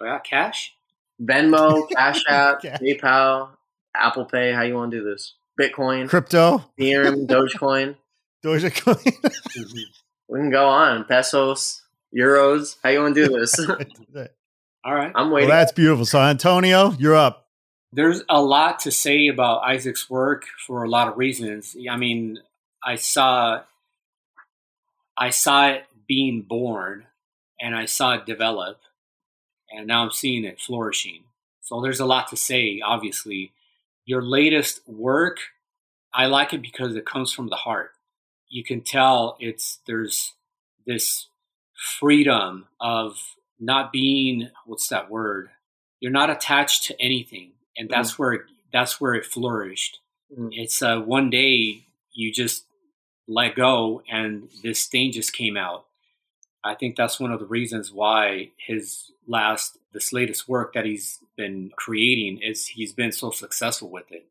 [0.00, 0.74] Oh, I got cash.
[1.20, 2.62] Venmo, Cash App.
[2.62, 3.50] PayPal,
[3.94, 4.52] Apple Pay.
[4.52, 5.34] How you want to do this?
[5.60, 7.96] Bitcoin, Crypto, Ethereum, Dogecoin.
[8.44, 9.86] Dogecoin.
[10.28, 11.04] We can go on.
[11.04, 11.82] Pesos,
[12.16, 12.76] euros.
[12.82, 13.60] How you want to do this?
[14.82, 15.12] All right.
[15.14, 15.50] I'm well, waiting.
[15.50, 16.06] that's beautiful.
[16.06, 17.41] So, Antonio, you're up.
[17.92, 21.76] There's a lot to say about Isaac's work for a lot of reasons.
[21.90, 22.38] I mean,
[22.84, 23.62] I saw
[25.16, 27.06] I saw it being born
[27.60, 28.78] and I saw it develop
[29.70, 31.24] and now I'm seeing it flourishing.
[31.60, 33.52] So there's a lot to say, obviously.
[34.04, 35.38] Your latest work,
[36.12, 37.92] I like it because it comes from the heart.
[38.48, 40.32] You can tell it's there's
[40.86, 41.28] this
[41.98, 43.18] freedom of
[43.60, 45.50] not being what's that word?
[46.00, 47.52] You're not attached to anything.
[47.76, 48.42] And that's where it,
[48.72, 50.00] that's where it flourished.
[50.36, 50.50] Mm.
[50.52, 52.64] It's uh, one day you just
[53.28, 55.86] let go and this thing just came out.
[56.64, 61.18] I think that's one of the reasons why his last, this latest work that he's
[61.36, 64.26] been creating is he's been so successful with it.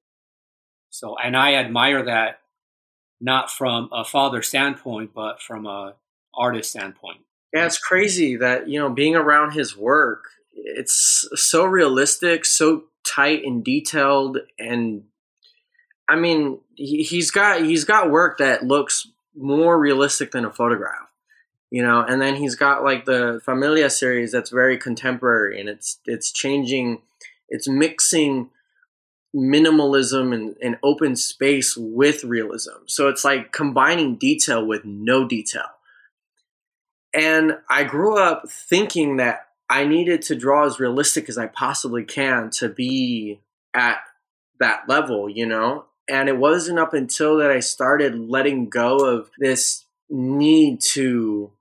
[0.89, 2.39] So, and I admire that
[3.19, 5.95] not from a father standpoint, but from a
[6.33, 7.19] artist standpoint.
[7.53, 10.25] Yeah, it's crazy that you know being around his work.
[10.53, 15.03] It's so realistic, so tight and detailed, and
[16.07, 21.09] I mean, he, he's got he's got work that looks more realistic than a photograph,
[21.69, 22.01] you know.
[22.01, 27.01] And then he's got like the Familia series that's very contemporary, and it's it's changing,
[27.49, 28.49] it's mixing
[29.35, 32.83] minimalism and, and open space with realism.
[32.87, 35.69] So it's like combining detail with no detail.
[37.13, 42.03] And I grew up thinking that I needed to draw as realistic as I possibly
[42.03, 43.39] can to be
[43.73, 43.99] at
[44.59, 45.85] that level, you know?
[46.09, 51.51] And it wasn't up until that I started letting go of this need to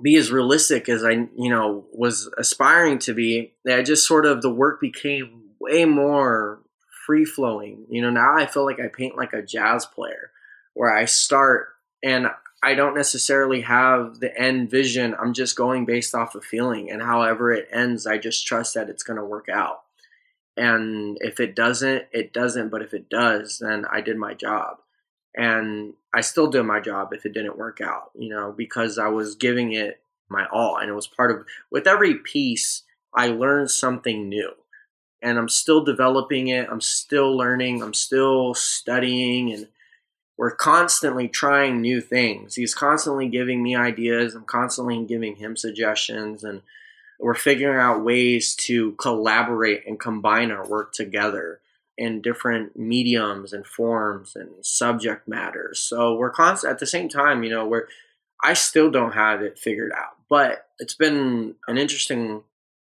[0.00, 3.54] be as realistic as I, you know, was aspiring to be.
[3.64, 6.60] That I just sort of the work became way more
[7.04, 7.84] free flowing.
[7.88, 10.30] You know, now I feel like I paint like a jazz player
[10.74, 11.66] where I start
[12.00, 12.28] and
[12.64, 15.14] I don't necessarily have the end vision.
[15.20, 18.88] I'm just going based off of feeling, and however it ends, I just trust that
[18.88, 19.82] it's going to work out.
[20.56, 22.70] And if it doesn't, it doesn't.
[22.70, 24.78] But if it does, then I did my job,
[25.34, 28.10] and I still did my job if it didn't work out.
[28.14, 30.00] You know, because I was giving it
[30.30, 31.46] my all, and it was part of.
[31.70, 32.82] With every piece,
[33.14, 34.52] I learned something new,
[35.20, 36.68] and I'm still developing it.
[36.70, 37.82] I'm still learning.
[37.82, 39.68] I'm still studying, and
[40.36, 42.56] we're constantly trying new things.
[42.56, 44.34] He's constantly giving me ideas.
[44.34, 46.62] I'm constantly giving him suggestions, and
[47.20, 51.60] we're figuring out ways to collaborate and combine our work together
[51.96, 55.78] in different mediums and forms and subject matters.
[55.78, 57.86] So we're constant at the same time, you know, where
[58.42, 62.42] I still don't have it figured out, but it's been an interesting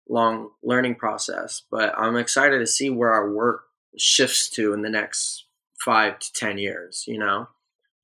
[0.08, 1.64] long learning process.
[1.72, 3.64] But I'm excited to see where our work
[3.98, 5.46] shifts to in the next
[5.84, 7.48] five to 10 years, you know?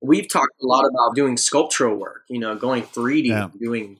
[0.02, 3.50] We've talked a lot about doing sculptural work, you know, going 3D, Yeah.
[3.60, 4.00] doing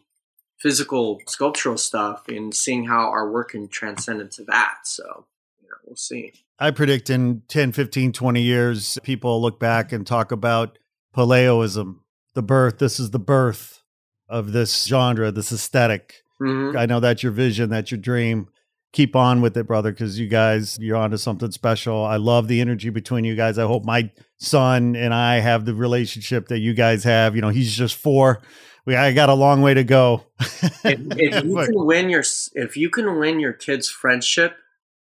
[0.58, 4.80] physical sculptural stuff and seeing how our work can transcend into that.
[4.86, 5.26] So,
[5.62, 6.34] you know, we'll see.
[6.60, 10.78] I predict in 10, 15, 20 years, people look back and talk about
[11.16, 12.00] Pelayoism,
[12.34, 12.78] the birth.
[12.78, 13.82] This is the birth
[14.30, 16.24] of this genre, this aesthetic.
[16.42, 16.78] Mhm.
[16.78, 18.48] I know that's your vision, that's your dream.
[18.96, 22.06] Keep on with it, brother, because you guys, you're onto something special.
[22.06, 23.58] I love the energy between you guys.
[23.58, 27.36] I hope my son and I have the relationship that you guys have.
[27.36, 28.42] You know, he's just four.
[28.86, 30.24] We I got a long way to go.
[30.40, 34.56] If, if you But- can win your if you can win your kids' friendship,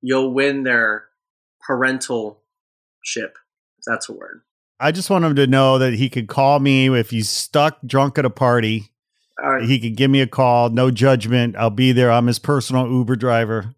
[0.02, 1.06] you'll win their
[1.68, 2.42] parental
[3.04, 3.38] ship.
[3.86, 4.42] That's a word.
[4.80, 8.18] I just want him to know that he could call me if he's stuck drunk
[8.18, 8.90] at a party.
[9.44, 9.64] All right.
[9.70, 11.56] He could give me a call, no judgment.
[11.56, 12.10] I'll be there.
[12.12, 13.75] I'm his personal Uber driver.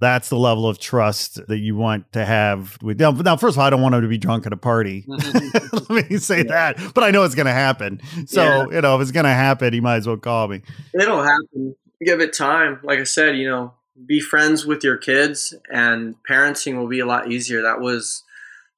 [0.00, 3.18] That's the level of trust that you want to have with them.
[3.18, 5.04] Now, first of all, I don't want him to be drunk at a party.
[5.08, 8.00] Let me say that, but I know it's going to happen.
[8.26, 8.76] So Yeah.
[8.76, 10.62] you know, if it's going to happen, he might as well call me.
[10.94, 11.76] It'll happen.
[12.04, 12.80] Give it time.
[12.82, 13.74] Like I said, you know,
[14.06, 17.60] be friends with your kids, and parenting will be a lot easier.
[17.60, 18.22] That was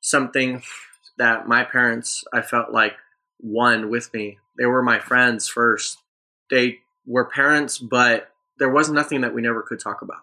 [0.01, 0.63] something
[1.19, 2.95] that my parents, I felt like,
[3.41, 4.39] won with me.
[4.59, 5.99] They were my friends first.
[6.51, 10.23] They were parents, but there was nothing that we never could talk about.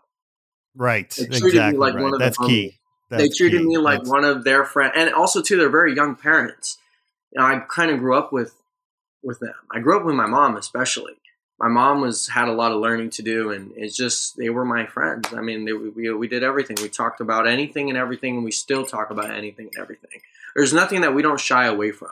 [0.76, 1.10] Right.
[1.10, 1.78] They treated me exactly.
[1.80, 2.04] like right.
[2.04, 2.48] one of the That's homies.
[2.48, 2.80] key.
[3.10, 3.68] they treated key.
[3.68, 6.78] me like That's- one of their friends, and also too, they're very young parents.
[7.32, 8.54] You know, I kind of grew up with
[9.24, 9.54] with them.
[9.72, 11.14] I grew up with my mom, especially.
[11.60, 14.64] My mom was had a lot of learning to do, and it's just they were
[14.64, 15.34] my friends.
[15.34, 16.78] I mean, they, we we did everything.
[16.82, 20.22] We talked about anything and everything, and we still talk about anything and everything.
[20.56, 22.12] There's nothing that we don't shy away from.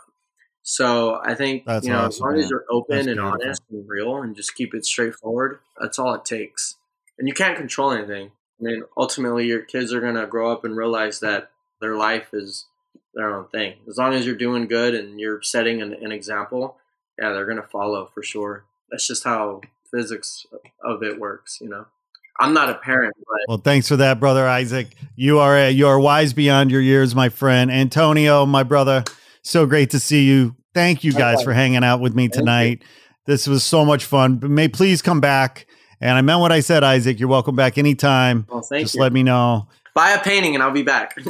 [0.63, 2.43] So I think That's you know, as awesome, long man.
[2.43, 3.39] as you're open That's and beautiful.
[3.41, 6.75] honest and real, and just keep it straightforward, that's all it takes.
[7.17, 8.31] And you can't control anything.
[8.59, 12.65] I mean, ultimately, your kids are gonna grow up and realize that their life is
[13.13, 13.75] their own thing.
[13.87, 16.77] As long as you're doing good and you're setting an, an example,
[17.19, 18.65] yeah, they're gonna follow for sure.
[18.89, 19.61] That's just how
[19.91, 20.45] physics
[20.83, 21.85] of it works, you know.
[22.39, 24.95] I'm not a parent, but Well, thanks for that, brother Isaac.
[25.15, 27.71] You are a, you are wise beyond your years, my friend.
[27.71, 29.03] Antonio, my brother,
[29.41, 30.55] so great to see you.
[30.73, 32.83] Thank you guys for hanging out with me tonight.
[33.25, 34.35] This was so much fun.
[34.35, 35.65] But may please come back.
[36.01, 37.19] And I meant what I said, Isaac.
[37.19, 38.45] You're welcome back anytime.
[38.49, 39.01] well, thank Just you.
[39.01, 39.67] let me know.
[39.93, 41.17] Buy a painting and I'll be back.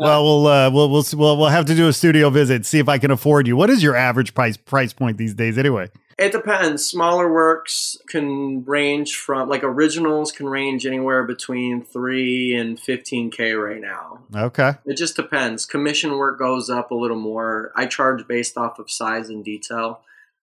[0.00, 2.88] well, we'll uh, we'll we'll we'll we'll have to do a studio visit, see if
[2.88, 3.56] I can afford you.
[3.56, 5.90] What is your average price price point these days, anyway?
[6.18, 6.84] It depends.
[6.84, 13.52] Smaller works can range from like originals can range anywhere between three and fifteen k
[13.52, 14.18] right now.
[14.34, 15.66] Okay, It just depends.
[15.66, 17.72] Commission work goes up a little more.
[17.76, 20.00] I charge based off of size and detail.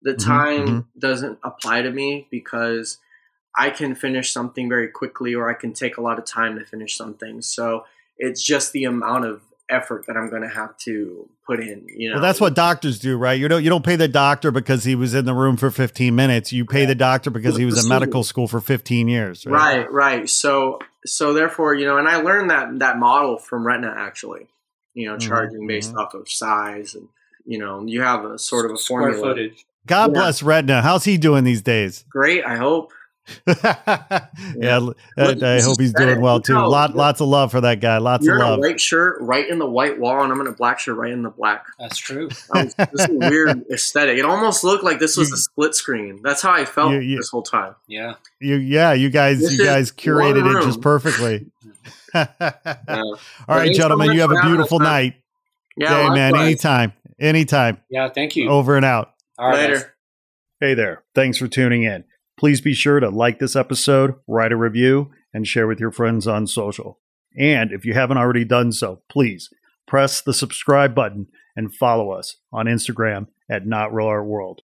[0.02, 0.84] The Mhm, time mhm.
[0.98, 2.98] doesn't apply to me because
[3.56, 6.64] I can finish something very quickly or I can take a lot of time to
[6.64, 7.42] finish something.
[7.42, 7.84] So
[8.18, 12.10] it's just the amount of effort that I'm going to have to put in, you
[12.10, 12.16] know.
[12.16, 13.38] well, that's what doctors do, right?
[13.38, 16.14] You don't you don't pay the doctor because he was in the room for 15
[16.14, 16.52] minutes.
[16.52, 19.52] You pay the doctor because he was in medical school for 15 years, right?
[19.52, 20.28] Right, right.
[20.30, 24.48] So so therefore, you know, and I learned that that model from Retna actually.
[24.94, 27.08] You know, Mhm, charging based off of size and
[27.44, 29.34] you know, you have a sort of a Square formula.
[29.34, 29.64] footage.
[29.86, 30.20] God Yeah.
[30.20, 30.82] bless Retna.
[30.82, 32.04] How's he doing these days?
[32.10, 32.92] Great, I hope.
[33.46, 36.54] yeah, Look, I, I hope he's doing well too.
[36.54, 37.98] how- Lot, lots of love for that guy.
[37.98, 38.36] Lots of love.
[38.36, 38.58] You're of in a love.
[38.60, 41.22] white shirt right in the white wall, and I'm in a black shirt right in
[41.22, 41.64] the black.
[41.78, 42.28] That's true.
[42.54, 44.18] Um, this is a weird aesthetic.
[44.18, 46.20] It almost looked like this was a split screen.
[46.22, 47.76] That's how I felt You- you- this whole time.
[47.86, 48.14] Yeah.
[48.40, 51.46] You, yeah, you guys, This you guys curated it just perfectly.
[52.14, 52.56] All Yeah,
[52.88, 55.14] right, Thanks so gentlemen, much you have a beautiful night.
[55.76, 57.78] yeah hey, man, anytime, anytime.
[57.88, 58.08] Yeah.
[58.10, 58.50] Thank you.
[58.50, 59.11] Over and out.
[59.42, 59.58] All right.
[59.58, 59.74] Later.
[59.74, 59.86] guys.
[60.60, 61.02] Hey there.
[61.16, 62.04] Thanks for tuning in.
[62.38, 66.28] Please be sure to like this episode, write a review, and share with your friends
[66.28, 67.00] on social.
[67.36, 69.50] And if you haven't already done so, please
[69.88, 74.62] press the subscribe button and follow us on Instagram at Not Real Art World.